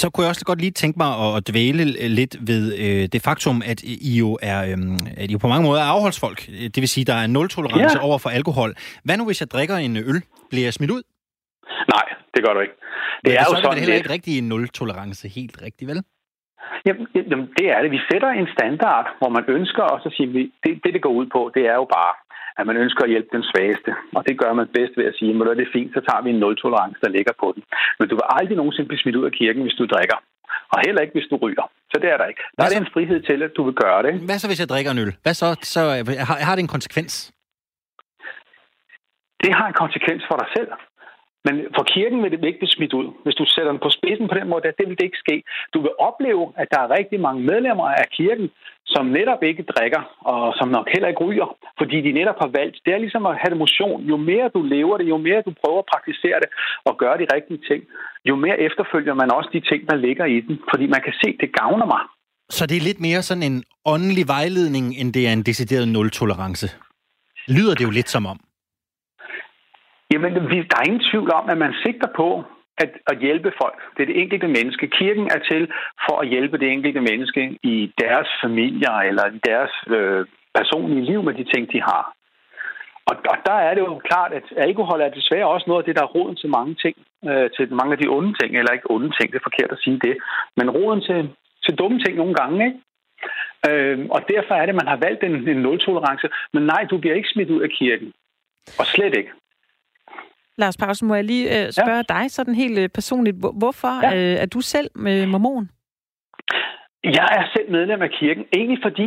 [0.00, 3.62] Så kunne jeg også godt lige tænke mig at dvæle lidt ved øh, det faktum,
[3.66, 4.78] at I jo er øh,
[5.16, 6.46] at I jo på mange måder er afholdsfolk.
[6.46, 8.04] Det vil sige, at der er nul tolerance ja.
[8.04, 8.74] over for alkohol.
[9.04, 10.22] Hvad nu, hvis jeg drikker en øl?
[10.50, 11.02] Bliver jeg smidt ud?
[11.94, 12.76] Nej, det gør du ikke.
[13.24, 16.00] Det Men er jo så sådan, det heller ikke rigtig en nul-tolerance helt rigtigt, vel?
[16.86, 17.90] Jamen, jamen, det er det.
[17.96, 21.14] Vi sætter en standard, hvor man ønsker, og så siger vi, det, det, det går
[21.20, 22.12] ud på, det er jo bare,
[22.58, 23.90] at man ønsker at hjælpe den svageste.
[24.16, 26.30] Og det gør man bedst ved at sige, at det er fint, så tager vi
[26.30, 27.62] en nul-tolerance, der ligger på den.
[27.98, 30.18] Men du vil aldrig nogensinde blive smidt ud af kirken, hvis du drikker.
[30.72, 31.66] Og heller ikke, hvis du ryger.
[31.90, 32.42] Så det er der ikke.
[32.56, 34.12] Der er en frihed til, at du vil gøre det.
[34.28, 35.12] Hvad så, hvis jeg drikker en øl?
[35.24, 35.48] Hvad så?
[35.74, 35.80] så
[36.28, 37.12] har, har det en konsekvens?
[39.42, 40.70] Det har en konsekvens for dig selv.
[41.46, 43.06] Men for kirken vil det ikke blive smidt ud.
[43.24, 45.36] Hvis du sætter den på spidsen på den måde, det vil det ikke ske.
[45.74, 48.48] Du vil opleve, at der er rigtig mange medlemmer af kirken,
[48.94, 52.76] som netop ikke drikker, og som nok heller ikke ryger, fordi de netop har valgt.
[52.84, 54.00] Det er ligesom at have motion.
[54.10, 56.50] Jo mere du lever det, jo mere du prøver at praktisere det
[56.88, 57.80] og gøre de rigtige ting,
[58.28, 60.54] jo mere efterfølger man også de ting, der ligger i den.
[60.70, 62.02] Fordi man kan se, at det gavner mig.
[62.50, 66.66] Så det er lidt mere sådan en åndelig vejledning, end det er en decideret nul-tolerance?
[67.48, 68.38] Lyder det jo lidt som om.
[70.12, 70.34] Jamen,
[70.70, 72.44] der er ingen tvivl om, at man sigter på
[72.78, 73.78] at, at hjælpe folk.
[73.94, 74.86] Det er det enkelte menneske.
[74.88, 75.62] Kirken er til
[76.06, 81.22] for at hjælpe det enkelte menneske i deres familier eller i deres øh, personlige liv
[81.22, 82.04] med de ting, de har.
[83.10, 85.96] Og, og der er det jo klart, at alkohol er desværre også noget af det,
[85.96, 86.96] der er roden til mange ting,
[87.28, 89.82] øh, til mange af de onde ting, eller ikke onde ting, det er forkert at
[89.84, 90.16] sige det,
[90.56, 91.30] men roden til,
[91.64, 92.78] til dumme ting nogle gange, ikke?
[93.68, 96.28] Øh, og derfor er det, at man har valgt en, en nul-tolerance.
[96.52, 98.12] Men nej, du bliver ikke smidt ud af kirken.
[98.80, 99.32] Og slet ikke.
[100.58, 102.14] Lars Pausen, må jeg lige øh, spørge ja.
[102.14, 103.36] dig sådan helt øh, personligt.
[103.36, 104.16] Hvorfor ja.
[104.16, 105.68] øh, er du selv med mormon?
[107.04, 109.06] Jeg er selv medlem af kirken, egentlig fordi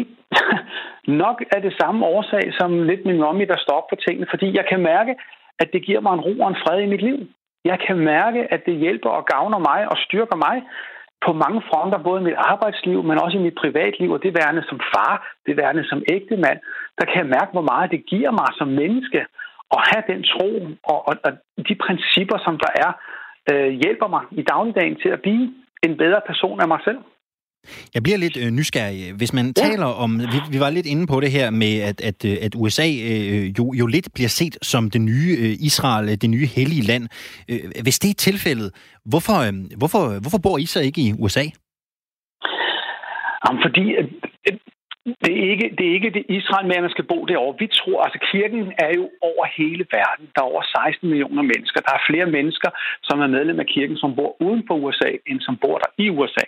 [1.24, 4.48] nok er det samme årsag som lidt min mommy, der står op for tingene, fordi
[4.58, 5.16] jeg kan mærke,
[5.60, 7.28] at det giver mig en ro og en fred i mit liv.
[7.66, 10.64] Jeg kan mærke, at det hjælper og gavner mig og styrker mig
[11.26, 14.64] på mange fronter, både i mit arbejdsliv, men også i mit privatliv, og det værende
[14.70, 15.14] som far,
[15.46, 16.60] det værende som ægtemand,
[16.98, 19.26] der kan jeg mærke, hvor meget det giver mig som menneske
[19.78, 20.50] at have den tro
[20.92, 21.32] og, og, og
[21.70, 22.92] de principper, som der er,
[23.52, 25.46] øh, hjælper mig i dagligdagen til at blive
[25.84, 27.00] en bedre person af mig selv.
[27.94, 29.14] Jeg bliver lidt øh, nysgerrig.
[29.18, 29.52] Hvis man ja.
[29.52, 32.56] taler om, vi, vi var lidt inde på det her med, at, at, øh, at
[32.56, 36.88] USA øh, jo, jo lidt bliver set som det nye øh, Israel, det nye hellige
[36.92, 37.04] land.
[37.52, 38.70] Øh, hvis det er tilfældet,
[39.12, 41.46] hvorfor, øh, hvorfor, hvorfor bor I så ikke i USA?
[43.44, 43.84] Jamen, fordi
[45.06, 47.60] det er, ikke, det er ikke det Israel med, at man skal bo derovre.
[47.60, 50.26] Vi tror, altså kirken er jo over hele verden.
[50.34, 51.80] Der er over 16 millioner mennesker.
[51.88, 52.70] Der er flere mennesker,
[53.04, 56.10] som er medlem af kirken, som bor uden for USA, end som bor der i
[56.10, 56.46] USA.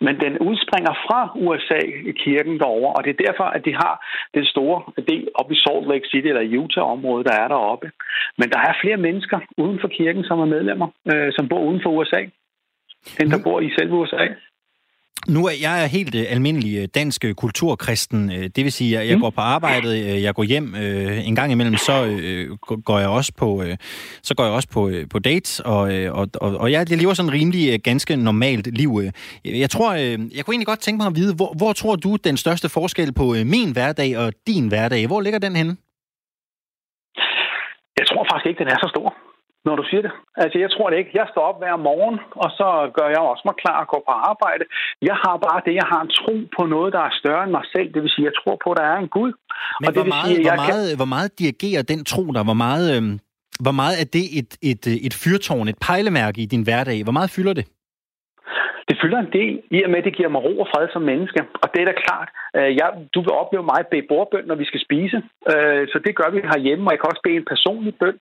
[0.00, 1.80] Men den udspringer fra USA,
[2.24, 3.94] kirken derovre, og det er derfor, at de har
[4.34, 4.78] den store
[5.10, 7.90] del op i Salt Lake City eller Utah-området, der er deroppe.
[8.38, 11.82] Men der er flere mennesker uden for kirken, som er medlemmer, øh, som bor uden
[11.82, 12.22] for USA,
[13.20, 14.26] end der bor i selve USA.
[15.28, 18.28] Nu er jeg helt uh, almindelig uh, dansk uh, kulturkristen.
[18.28, 19.20] Uh, det vil sige, at jeg mm.
[19.20, 23.08] går på arbejde, uh, jeg går hjem uh, en gang imellem, så uh, går jeg
[23.08, 23.66] også på uh,
[24.22, 26.98] så går jeg også på uh, på dates og uh, og, og, og jeg, jeg
[26.98, 28.92] lever sådan rimelig uh, ganske normalt liv.
[28.92, 29.04] Uh,
[29.44, 32.16] jeg tror uh, jeg kunne egentlig godt tænke mig at vide, hvor, hvor tror du
[32.16, 35.06] den største forskel på uh, min hverdag og din hverdag?
[35.06, 35.76] Hvor ligger den henne?
[37.98, 39.29] Jeg tror faktisk ikke, den er så stor
[39.66, 40.12] når du siger det.
[40.42, 41.18] Altså, jeg tror det ikke.
[41.20, 44.12] Jeg står op hver morgen, og så gør jeg også mig klar at gå på
[44.30, 44.64] arbejde.
[45.08, 47.66] Jeg har bare det, jeg har en tro på noget, der er større end mig
[47.74, 47.88] selv.
[47.94, 49.32] Det vil sige, jeg tror på, at der er en Gud.
[49.80, 50.96] Men og det hvor, meget, sige, hvor, meget, kan...
[51.00, 52.42] hvor meget dirigerer den tro der?
[52.48, 53.02] Hvor meget, øh,
[53.64, 56.98] hvor meget er det et, et, et fyrtårn, et pejlemærke i din hverdag?
[57.06, 57.66] Hvor meget fylder det?
[58.90, 61.02] det fylder en del, i og med, at det giver mig ro og fred som
[61.12, 61.40] menneske.
[61.62, 62.28] Og det er da klart.
[62.56, 65.18] Øh, jeg, du vil opleve mig bede bordbøn, når vi skal spise.
[65.52, 68.16] Øh, så det gør vi herhjemme, og jeg kan også bede en personlig bøn.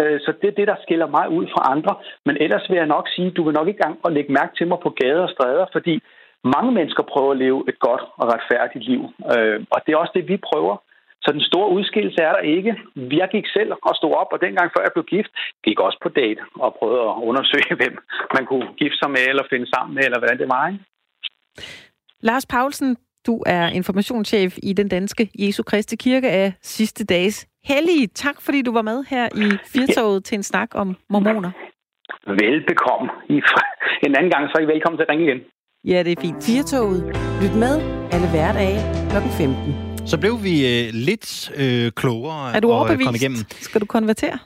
[0.00, 1.94] Øh, så det er det, der skiller mig ud fra andre.
[2.26, 4.78] Men ellers vil jeg nok sige, du vil nok ikke gang lægge mærke til mig
[4.82, 5.94] på gader og stræder, fordi
[6.54, 9.02] mange mennesker prøver at leve et godt og retfærdigt liv.
[9.32, 10.76] Øh, og det er også det, vi prøver.
[11.24, 12.72] Så den store udskillelse er der ikke.
[13.20, 15.32] Jeg gik selv og stod op, og dengang før jeg blev gift,
[15.64, 17.94] gik også på date og prøvede at undersøge, hvem
[18.36, 20.64] man kunne gifte sig med eller finde sammen med, eller hvordan det var.
[20.68, 20.84] Ikke?
[22.20, 22.96] Lars Paulsen,
[23.26, 28.06] du er informationschef i den danske Jesu Kristi Kirke af sidste dages hellige.
[28.06, 30.24] Tak fordi du var med her i Firtoget ja.
[30.28, 31.50] til en snak om mormoner.
[32.42, 33.08] Velbekomme.
[34.06, 35.40] En anden gang, så er I velkommen til at ringe igen.
[35.92, 36.44] Ja, det er fint.
[36.44, 37.00] Firtoget.
[37.42, 37.74] Lyt med
[38.12, 39.16] alle hverdage kl.
[39.42, 40.06] 15.
[40.06, 43.06] Så blev vi øh, lidt øh, klogere Er du overbevist?
[43.06, 43.38] Komme igennem.
[43.50, 44.38] Skal du konvertere?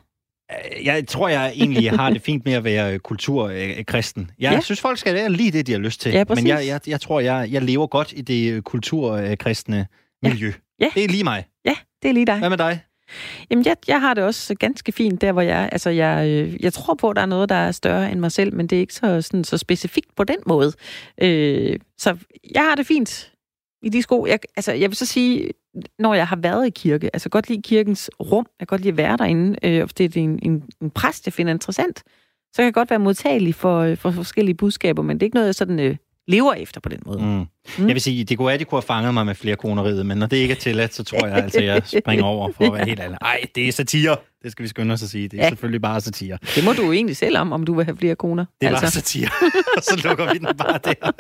[0.85, 4.31] Jeg tror, jeg egentlig har det fint med at være kulturkristen.
[4.39, 4.61] Jeg ja.
[4.61, 6.13] synes, folk skal være lige det, de har lyst til.
[6.13, 9.87] Ja, Men jeg, jeg, jeg tror, jeg, jeg lever godt i det kulturkristne
[10.23, 10.53] miljø.
[10.81, 10.89] Ja.
[10.95, 11.45] Det er lige mig.
[11.65, 12.39] Ja, det er lige dig.
[12.39, 12.81] Hvad med dig?
[13.51, 16.73] Jamen, jeg, jeg har det også ganske fint der, hvor jeg Altså, jeg, øh, jeg
[16.73, 18.81] tror på, at der er noget, der er større end mig selv, men det er
[18.81, 20.73] ikke så, sådan, så specifikt på den måde.
[21.23, 22.17] Øh, så
[22.55, 23.33] jeg har det fint
[23.83, 24.27] i de sko.
[24.27, 25.51] Jeg, altså, jeg vil så sige,
[25.99, 28.93] når jeg har været i kirke, altså godt lide kirkens rum, jeg kan godt lide
[28.93, 31.99] at være derinde, øh, det er en, en, en præst, jeg finder interessant,
[32.53, 35.35] så kan jeg godt være modtagelig for, øh, for forskellige budskaber, men det er ikke
[35.35, 35.97] noget, jeg sådan øh,
[36.29, 37.19] lever efter på den måde.
[37.19, 37.27] Mm.
[37.27, 37.47] Mm.
[37.79, 40.07] Jeg vil sige, det kunne være, at de kunne have fanget mig med flere koneriet,
[40.07, 42.73] men når det ikke er tilladt, så tror jeg altså, jeg springer over for at
[42.73, 43.19] være helt ærlig.
[43.21, 44.17] Ej, det er satire.
[44.43, 45.29] Det skal vi skynde os at sige.
[45.29, 45.49] Det er ja.
[45.49, 46.39] selvfølgelig bare satire.
[46.55, 48.45] Det må du jo egentlig selv om, om du vil have flere koner.
[48.61, 48.83] Det er altså.
[48.83, 49.29] bare satire.
[49.89, 51.13] Så lukker vi den bare der.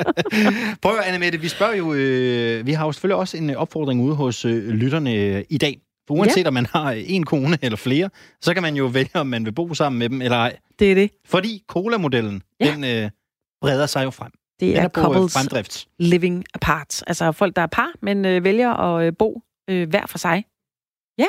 [0.83, 1.95] Prøv, Annemette, vi spørger jo...
[1.95, 5.81] Øh, vi har jo selvfølgelig også en opfordring ude hos øh, lytterne øh, i dag.
[6.09, 6.49] For uanset ja.
[6.49, 9.53] om man har en kone eller flere, så kan man jo vælge, om man vil
[9.53, 10.57] bo sammen med dem eller ej.
[10.79, 11.11] Det er det.
[11.27, 12.73] Fordi cola-modellen, ja.
[12.73, 13.11] den øh,
[13.61, 14.33] breder sig jo frem.
[14.61, 15.89] Det er, couples fremdrift.
[15.99, 17.03] living apart.
[17.07, 20.45] Altså folk, der er par, men øh, vælger at øh, bo øh, hver for sig.
[21.19, 21.27] Ja.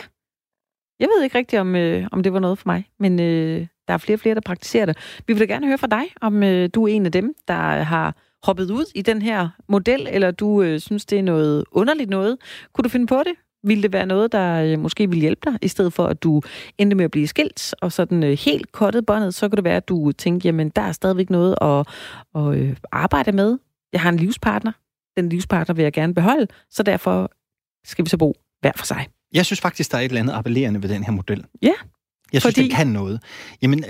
[1.00, 3.94] Jeg ved ikke rigtigt, om, øh, om det var noget for mig, men øh, der
[3.94, 4.98] er flere og flere, der praktiserer det.
[5.28, 7.84] Vi vil da gerne høre fra dig, om øh, du er en af dem, der
[7.84, 12.10] har hoppet ud i den her model, eller du øh, synes, det er noget underligt
[12.10, 12.38] noget.
[12.74, 13.34] Kunne du finde på det?
[13.64, 16.42] Ville det være noget, der øh, måske ville hjælpe dig, i stedet for at du
[16.78, 19.76] endte med at blive skilt, og sådan øh, helt kottet båndet, så kunne det være,
[19.78, 21.88] at du tænkte, jamen der er stadigvæk noget at,
[22.36, 23.58] at øh, arbejde med.
[23.94, 24.72] Jeg har en livspartner.
[25.18, 27.32] Den livspartner vil jeg gerne beholde, så derfor
[27.86, 29.08] skal vi så bo hver for sig.
[29.34, 31.46] Jeg synes faktisk, der er et eller andet appellerende ved den her model.
[31.62, 31.72] Ja,
[32.34, 33.22] Jeg synes, Fordi- den kan noget.
[33.62, 33.84] Jamen,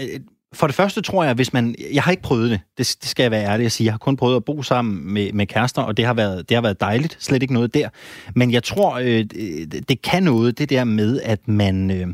[0.53, 1.75] for det første tror jeg, hvis man...
[1.93, 2.59] Jeg har ikke prøvet det.
[2.77, 3.85] Det, det skal jeg være ærlig at sige.
[3.85, 6.55] Jeg har kun prøvet at bo sammen med, med kærester, og det har, været, det
[6.55, 7.17] har været dejligt.
[7.19, 7.89] Slet ikke noget der.
[8.35, 11.91] Men jeg tror, øh, det, det kan noget, det der med, at man...
[11.91, 12.07] Øh,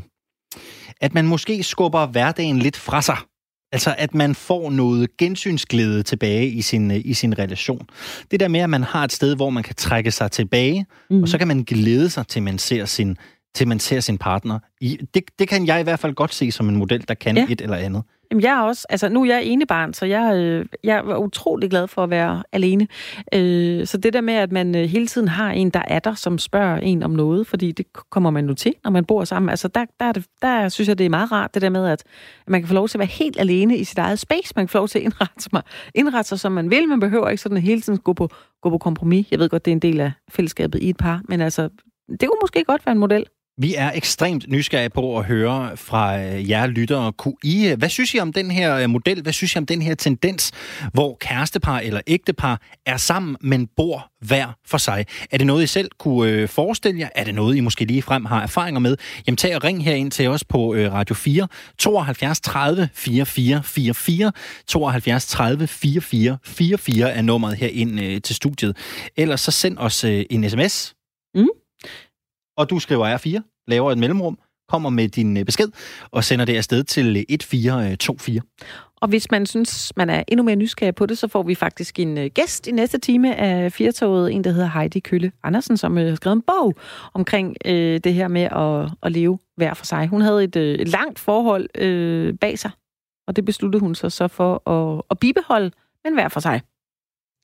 [1.00, 3.16] at man måske skubber hverdagen lidt fra sig.
[3.72, 7.86] Altså, at man får noget gensynsglæde tilbage i sin, øh, i sin relation.
[8.30, 11.22] Det der med, at man har et sted, hvor man kan trække sig tilbage, mm.
[11.22, 13.16] og så kan man glæde sig til, man ser sin,
[13.54, 14.58] til man ser sin partner.
[14.80, 17.36] I, det, det kan jeg i hvert fald godt se som en model, der kan
[17.36, 17.46] ja.
[17.48, 18.02] et eller andet.
[18.30, 21.70] Jamen, jeg er også, altså nu er jeg enebarn, så jeg, øh, jeg var utrolig
[21.70, 22.88] glad for at være alene.
[23.34, 26.14] Øh, så det der med, at man øh, hele tiden har en, der er der,
[26.14, 29.50] som spørger en om noget, fordi det kommer man nu til, når man bor sammen.
[29.50, 31.86] Altså der, der, er det, der synes jeg, det er meget rart, det der med,
[31.86, 32.04] at
[32.48, 34.52] man kan få lov til at være helt alene i sit eget space.
[34.56, 35.62] Man kan få lov til at indrette sig,
[35.94, 36.88] indrette sig som man vil.
[36.88, 38.28] Man behøver ikke sådan hele tiden gå på,
[38.62, 39.26] gå på kompromis.
[39.30, 41.68] Jeg ved godt, det er en del af fællesskabet i et par, men altså,
[42.10, 43.26] det kunne måske godt være en model.
[43.60, 47.12] Vi er ekstremt nysgerrige på at høre fra øh, jer lyttere.
[47.12, 49.22] Kunne I, øh, hvad synes I om den her øh, model?
[49.22, 50.52] Hvad synes I om den her tendens,
[50.92, 55.06] hvor kærestepar eller ægtepar er sammen, men bor hver for sig?
[55.30, 57.08] Er det noget, I selv kunne forestille jer?
[57.14, 58.96] Er det noget, I måske lige frem har erfaringer med?
[59.26, 61.48] Jamen tag og ring her ind til os på Radio 4.
[61.78, 64.32] 72 30 44 44.
[64.66, 68.76] 72 30 44 44 er nummeret her ind til studiet.
[69.16, 70.94] Ellers så send os en sms.
[71.34, 71.48] Mm.
[72.56, 74.38] Og du skriver R4, laver et mellemrum,
[74.68, 75.68] kommer med din øh, besked
[76.10, 78.36] og sender det afsted til øh, 1424.
[78.36, 78.42] Øh,
[78.96, 81.98] og hvis man synes, man er endnu mere nysgerrig på det, så får vi faktisk
[81.98, 86.14] en gæst i næste time af Firtoget, en der hedder Heidi Kølle Andersen, som har
[86.14, 86.74] skrevet en bog
[87.14, 90.08] omkring øh, det her med at, at leve hver for sig.
[90.08, 92.70] Hun havde et, øh, et langt forhold øh, bag sig,
[93.26, 95.70] og det besluttede hun sig så for at, at bibeholde,
[96.04, 96.60] men hver for sig.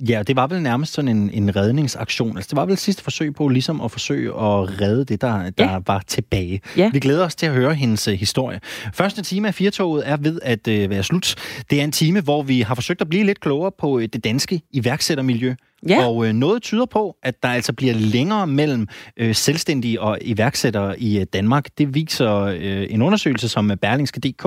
[0.08, 2.36] Ja, det var vel nærmest sådan en, en redningsaktion.
[2.36, 5.64] Altså, det var vel sidste forsøg på ligesom at forsøge at redde det, der, der
[5.70, 5.78] Ja.
[5.86, 6.60] var tilbage.
[6.76, 6.90] Ja.
[6.92, 8.60] Vi glæder os til at høre hendes uh, historie.
[8.94, 11.34] Første time af Firtoget er ved at uh, være slut.
[11.70, 14.24] Det er en time, hvor vi har forsøgt at blive lidt klogere på uh, det
[14.24, 15.54] danske iværksættermiljø.
[15.88, 16.06] Ja.
[16.06, 21.00] Og øh, noget tyder på, at der altså bliver længere mellem øh, selvstændige og iværksættere
[21.00, 21.66] i øh, Danmark.
[21.78, 24.46] Det viser øh, en undersøgelse, som Berlingske.dk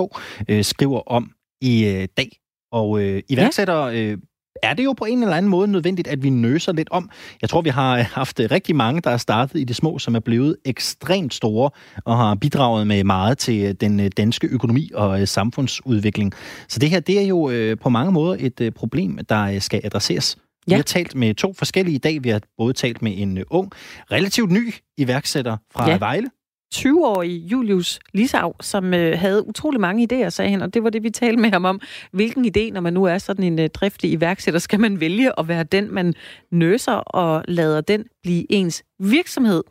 [0.49, 1.31] øh, skriver om
[1.61, 2.37] i øh, dag.
[2.71, 4.17] Og øh, iværksættere øh,
[4.63, 7.09] er det jo på en eller anden måde nødvendigt, at vi nøser lidt om.
[7.41, 9.99] Jeg tror, vi har øh, haft øh, rigtig mange, der er startet i det små,
[9.99, 11.69] som er blevet ekstremt store
[12.05, 16.33] og har bidraget med meget til øh, den danske økonomi og samfundsudvikling.
[16.67, 17.51] Så det her, det er jo
[17.81, 20.37] på mange måder et problem, der skal adresseres.
[20.65, 20.75] Vi Ja.
[20.75, 22.23] har talt med to forskellige i dag.
[22.23, 23.71] Vi har både talt med en ung,
[24.11, 25.97] relativt ny iværksætter fra ja.
[25.97, 26.27] Vejle.
[26.75, 31.03] 20-årige Julius Lisau, som øh, havde utrolig mange idéer, sagde han, og det var det,
[31.03, 31.81] vi talte med ham om.
[32.11, 35.47] Hvilken idé, når man nu er sådan en øh, driftig iværksætter, skal man vælge at
[35.47, 36.13] være den, man
[36.51, 39.63] nøser og lader den blive ens virksomhed?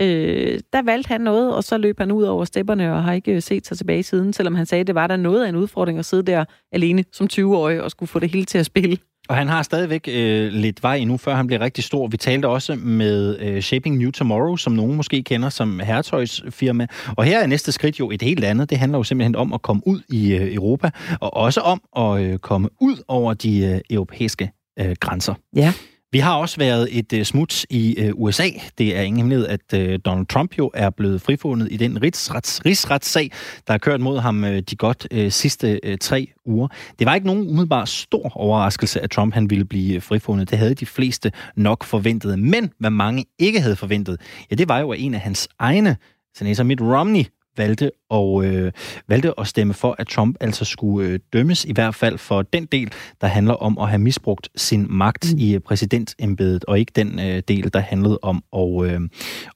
[0.00, 3.32] Øh, der valgte han noget, og så løb han ud over stepperne og har ikke
[3.32, 5.56] øh, set sig tilbage siden, selvom han sagde, at det var der noget af en
[5.56, 8.98] udfordring at sidde der alene som 20-årig og skulle få det hele til at spille.
[9.28, 12.06] Og han har stadigvæk øh, lidt vej endnu, før han bliver rigtig stor.
[12.06, 16.86] Vi talte også med øh, Shaping New Tomorrow, som nogen måske kender som herretøjsfirma.
[17.16, 18.70] Og her er næste skridt jo et helt andet.
[18.70, 22.22] Det handler jo simpelthen om at komme ud i øh, Europa, og også om at
[22.22, 25.34] øh, komme ud over de øh, europæiske øh, grænser.
[25.56, 25.72] Ja.
[26.12, 28.48] Vi har også været et øh, smuts i øh, USA.
[28.78, 32.64] Det er ingen hemmelighed, at øh, Donald Trump jo er blevet frifundet i den rigsrets,
[32.66, 33.30] rigsretssag,
[33.66, 36.68] der er kørt mod ham uh, de godt sidste uh, tre uger.
[36.98, 40.50] Det var ikke nogen umiddelbart stor overraskelse, at Trump han ville blive frifundet.
[40.50, 42.38] Det havde de fleste nok forventet.
[42.38, 45.96] Men hvad mange ikke havde forventet, ja, det var jo, at en af hans egne
[46.34, 47.24] senator Mitt Romney
[47.56, 48.72] valgte, og, øh,
[49.08, 52.64] valgte at stemme for, at Trump altså skulle øh, dømmes, i hvert fald for den
[52.64, 55.38] del, der handler om at have misbrugt sin magt mm.
[55.38, 59.00] i præsidentembedet, og ikke den øh, del, der handlede om at, øh,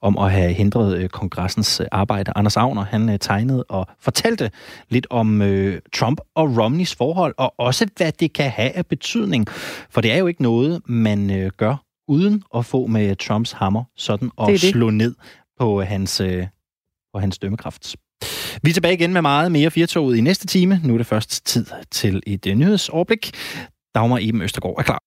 [0.01, 2.32] om at have hindret øh, kongressens øh, arbejde.
[2.36, 4.51] Anders Agner, han øh, tegnede og fortalte
[4.88, 9.47] lidt om øh, Trump og Romneys forhold, og også hvad det kan have af betydning.
[9.90, 11.76] For det er jo ikke noget, man øh, gør
[12.09, 15.14] uden at få med Trumps hammer sådan at slå ned
[15.59, 16.47] på hans, øh,
[17.16, 17.96] og hans dømmekraft.
[18.62, 20.80] Vi er tilbage igen med meget mere firtoget i næste time.
[20.84, 23.30] Nu er det først tid til et øh, nyhedsoverblik.
[23.94, 25.02] Dagmar Eben Østergaard er klar.